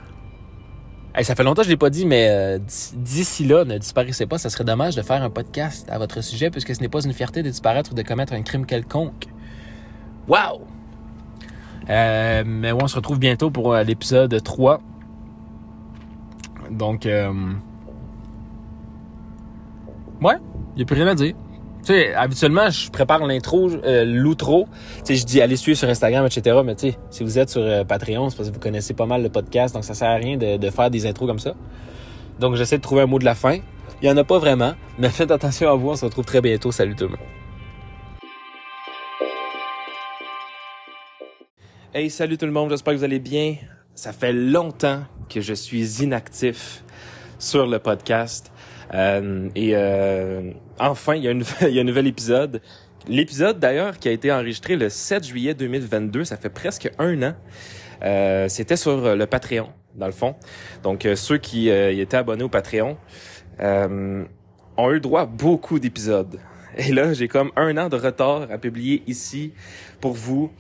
ça 1.23 1.35
fait 1.35 1.45
longtemps 1.45 1.63
que 1.63 1.67
je 1.67 1.71
ne 1.71 1.75
l'ai 1.75 1.79
pas 1.79 1.91
dit, 1.91 2.07
mais 2.07 2.29
euh, 2.31 2.59
d'ici 2.95 3.45
là, 3.45 3.65
ne 3.65 3.79
disparaissez 3.79 4.27
pas. 4.27 4.39
Ça 4.39 4.51
serait 4.51 4.65
dommage 4.65 4.97
de 4.97 5.03
faire 5.03 5.23
un 5.23 5.31
podcast 5.31 5.89
à 5.91 5.99
votre 5.99 6.21
sujet, 6.21 6.51
puisque 6.51 6.75
ce 6.75 6.81
n'est 6.81 6.89
pas 6.89 7.05
une 7.05 7.13
fierté 7.13 7.43
de 7.43 7.51
disparaître 7.51 7.93
ou 7.93 7.95
de 7.95 8.03
commettre 8.03 8.33
un 8.33 8.43
crime 8.43 8.67
quelconque. 8.67 9.27
Wow! 10.29 10.67
Euh, 11.89 12.45
mais 12.47 12.73
on 12.73 12.87
se 12.87 12.97
retrouve 12.97 13.19
bientôt 13.19 13.51
pour 13.51 13.73
euh, 13.73 13.83
l'épisode 13.83 14.43
3. 14.43 14.81
Donc, 16.71 17.05
ouais, 17.05 17.31
il 20.21 20.77
n'y 20.77 20.83
a 20.83 20.85
plus 20.85 20.95
rien 20.95 21.09
à 21.09 21.15
dire. 21.15 21.35
Tu 21.83 21.95
sais, 21.95 22.15
habituellement, 22.15 22.69
je 22.69 22.91
prépare 22.91 23.27
l'intro, 23.27 23.71
euh, 23.71 24.05
l'outro. 24.05 24.69
Tu 24.99 25.07
sais, 25.07 25.15
je 25.15 25.25
dis 25.25 25.41
allez 25.41 25.57
suivre 25.57 25.79
sur 25.79 25.89
Instagram, 25.89 26.27
etc. 26.27 26.59
Mais 26.63 26.75
tu 26.75 26.91
sais, 26.91 26.99
si 27.11 27.25
vous 27.25 27.39
êtes 27.39 27.49
sur 27.49 27.63
euh, 27.63 27.85
Patreon, 27.85 28.29
c'est 28.29 28.37
parce 28.37 28.51
que 28.51 28.55
vous 28.55 28.61
connaissez 28.61 28.93
pas 28.93 29.07
mal 29.07 29.23
le 29.23 29.31
podcast, 29.31 29.75
donc 29.75 29.85
ça 29.85 29.95
sert 29.95 30.11
à 30.11 30.17
rien 30.17 30.37
de, 30.37 30.59
de 30.59 30.71
faire 30.71 30.91
des 30.91 31.07
intros 31.07 31.27
comme 31.27 31.39
ça. 31.39 31.55
Donc, 32.39 32.57
j'essaie 32.57 32.77
de 32.77 32.83
trouver 32.83 33.03
un 33.03 33.07
mot 33.07 33.19
de 33.19 33.25
la 33.25 33.35
fin. 33.35 33.59
Il 34.03 34.09
y 34.09 34.11
en 34.11 34.17
a 34.17 34.25
pas 34.25 34.39
vraiment, 34.39 34.75
mais 34.99 35.09
faites 35.09 35.31
attention 35.31 35.71
à 35.71 35.75
vous. 35.75 35.91
On 35.91 35.97
se 35.97 36.05
retrouve 36.05 36.25
très 36.25 36.41
bientôt. 36.41 36.71
Salut 36.71 36.95
tout 36.95 37.05
le 37.05 37.11
monde. 37.11 37.19
Hey, 41.95 42.09
salut 42.09 42.39
tout 42.39 42.47
le 42.47 42.53
monde. 42.53 42.71
J'espère 42.71 42.95
que 42.95 42.99
vous 42.99 43.05
allez 43.05 43.19
bien. 43.19 43.57
Ça 43.95 44.13
fait 44.13 44.33
longtemps 44.33 45.03
que 45.29 45.41
je 45.41 45.55
suis 45.55 46.03
inactif 46.03 46.85
sur 47.39 47.67
le 47.67 47.79
podcast. 47.79 48.53
Euh, 48.95 49.49
et 49.55 49.73
euh, 49.75 50.53
enfin, 50.89 51.15
il 51.17 51.25
y, 51.25 51.29
a 51.29 51.31
un 51.31 51.85
nouvel 51.85 52.07
épisode. 52.07 52.61
L'épisode 53.09 53.59
d'ailleurs 53.59 53.99
qui 53.99 54.09
a 54.09 54.13
été 54.13 54.33
enregistré 54.33 54.77
le 54.77 54.89
7 54.89 55.27
juillet 55.27 55.55
2022, 55.55 56.25
ça 56.25 56.37
fait 56.37 56.51
presque 56.51 56.91
un 56.99 57.23
an. 57.23 57.35
Euh, 58.03 58.49
C'était 58.49 58.77
sur 58.77 59.15
le 59.15 59.27
Patreon, 59.27 59.69
dans 59.95 60.07
le 60.07 60.13
fond. 60.13 60.35
Donc 60.83 61.07
euh, 61.07 61.17
ceux 61.17 61.39
qui 61.39 61.71
euh, 61.71 61.93
étaient 61.93 62.17
abonnés 62.17 62.45
au 62.45 62.49
Patreon 62.49 62.97
euh, 63.61 64.25
ont 64.77 64.93
eu 64.93 65.01
droit 65.01 65.23
à 65.23 65.27
beaucoup 65.27 65.79
d'épisodes. 65.79 66.39
Et 66.77 66.93
là, 66.93 67.13
j'ai 67.13 67.29
comme 67.29 67.51
un 67.57 67.77
an 67.77 67.89
de 67.89 67.97
retard 67.97 68.47
à 68.51 68.59
publier 68.59 69.03
ici 69.07 69.53
pour 70.01 70.13
vous. 70.13 70.51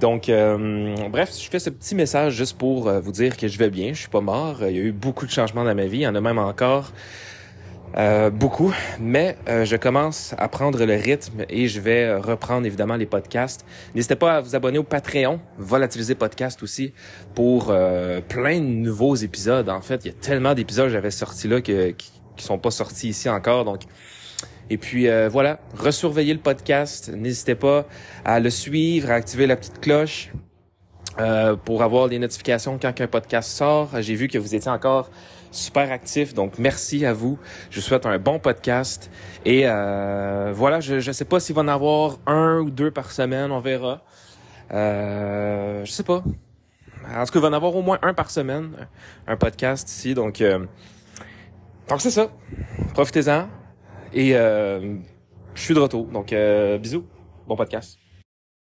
Donc, 0.00 0.28
euh, 0.28 0.94
bref, 1.10 1.32
je 1.36 1.48
fais 1.48 1.58
ce 1.58 1.70
petit 1.70 1.94
message 1.94 2.34
juste 2.34 2.56
pour 2.58 2.90
vous 2.90 3.12
dire 3.12 3.36
que 3.36 3.48
je 3.48 3.58
vais 3.58 3.70
bien, 3.70 3.88
je 3.94 4.00
suis 4.00 4.08
pas 4.08 4.20
mort. 4.20 4.58
Il 4.60 4.76
y 4.76 4.78
a 4.78 4.82
eu 4.82 4.92
beaucoup 4.92 5.26
de 5.26 5.30
changements 5.30 5.64
dans 5.64 5.74
ma 5.74 5.86
vie, 5.86 5.98
il 5.98 6.02
y 6.02 6.06
en 6.06 6.14
a 6.14 6.20
même 6.20 6.38
encore. 6.38 6.92
Euh, 7.96 8.30
beaucoup, 8.30 8.74
mais 9.00 9.38
euh, 9.48 9.64
je 9.64 9.76
commence 9.76 10.34
à 10.38 10.48
prendre 10.48 10.84
le 10.84 10.94
rythme 10.94 11.44
et 11.48 11.66
je 11.66 11.80
vais 11.80 12.14
reprendre 12.16 12.66
évidemment 12.66 12.96
les 12.96 13.06
podcasts. 13.06 13.64
N'hésitez 13.94 14.16
pas 14.16 14.36
à 14.36 14.40
vous 14.40 14.54
abonner 14.54 14.78
au 14.78 14.82
Patreon, 14.82 15.40
Volatiliser 15.56 16.14
Podcast 16.14 16.62
aussi, 16.62 16.92
pour 17.34 17.68
euh, 17.70 18.20
plein 18.20 18.60
de 18.60 18.66
nouveaux 18.66 19.14
épisodes. 19.14 19.68
En 19.70 19.80
fait, 19.80 20.04
il 20.04 20.08
y 20.08 20.10
a 20.10 20.14
tellement 20.14 20.52
d'épisodes 20.52 20.86
que 20.86 20.92
j'avais 20.92 21.10
sortis 21.10 21.48
là 21.48 21.62
que, 21.62 21.90
qui, 21.92 22.12
qui 22.36 22.44
sont 22.44 22.58
pas 22.58 22.70
sortis 22.70 23.08
ici 23.08 23.30
encore. 23.30 23.64
Donc, 23.64 23.82
et 24.68 24.76
puis 24.78 25.06
voilà, 25.30 25.60
resurveillez 25.78 26.34
le 26.34 26.40
podcast. 26.40 27.10
N'hésitez 27.14 27.54
pas 27.54 27.86
à 28.24 28.40
le 28.40 28.50
suivre, 28.50 29.10
à 29.10 29.14
activer 29.14 29.46
la 29.46 29.56
petite 29.56 29.80
cloche. 29.80 30.32
pour 31.64 31.82
avoir 31.84 32.08
des 32.08 32.18
notifications 32.18 32.76
quand 32.82 33.00
un 33.00 33.06
podcast 33.06 33.48
sort. 33.48 33.90
J'ai 34.00 34.16
vu 34.16 34.26
que 34.26 34.38
vous 34.38 34.56
étiez 34.56 34.70
encore 34.70 35.08
super 35.50 35.90
actif. 35.92 36.34
Donc, 36.34 36.58
merci 36.58 37.04
à 37.06 37.12
vous. 37.12 37.38
Je 37.70 37.80
vous 37.80 37.86
souhaite 37.86 38.06
un 38.06 38.18
bon 38.18 38.38
podcast. 38.38 39.10
Et 39.44 39.62
euh, 39.64 40.52
voilà, 40.54 40.80
je 40.80 40.94
ne 40.94 41.12
sais 41.12 41.24
pas 41.24 41.40
s'il 41.40 41.54
va 41.54 41.62
en 41.62 41.68
avoir 41.68 42.18
un 42.26 42.58
ou 42.60 42.70
deux 42.70 42.90
par 42.90 43.10
semaine, 43.10 43.50
on 43.52 43.60
verra. 43.60 44.02
Euh, 44.72 45.84
je 45.84 45.90
sais 45.90 46.02
pas. 46.02 46.22
En 47.14 47.24
tout 47.24 47.32
cas, 47.32 47.38
il 47.38 47.42
va 47.42 47.48
en 47.48 47.52
avoir 47.52 47.74
au 47.74 47.82
moins 47.82 47.98
un 48.02 48.14
par 48.14 48.30
semaine, 48.30 48.72
un 49.26 49.36
podcast 49.36 49.88
ici. 49.88 50.14
Donc, 50.14 50.40
euh, 50.40 50.66
donc 51.88 52.00
c'est 52.00 52.10
ça. 52.10 52.30
Profitez-en. 52.94 53.48
Et 54.12 54.36
euh, 54.36 54.96
je 55.54 55.60
suis 55.60 55.74
de 55.74 55.80
retour. 55.80 56.06
Donc, 56.06 56.32
euh, 56.32 56.78
bisous. 56.78 57.04
Bon 57.46 57.56
podcast. 57.56 58.05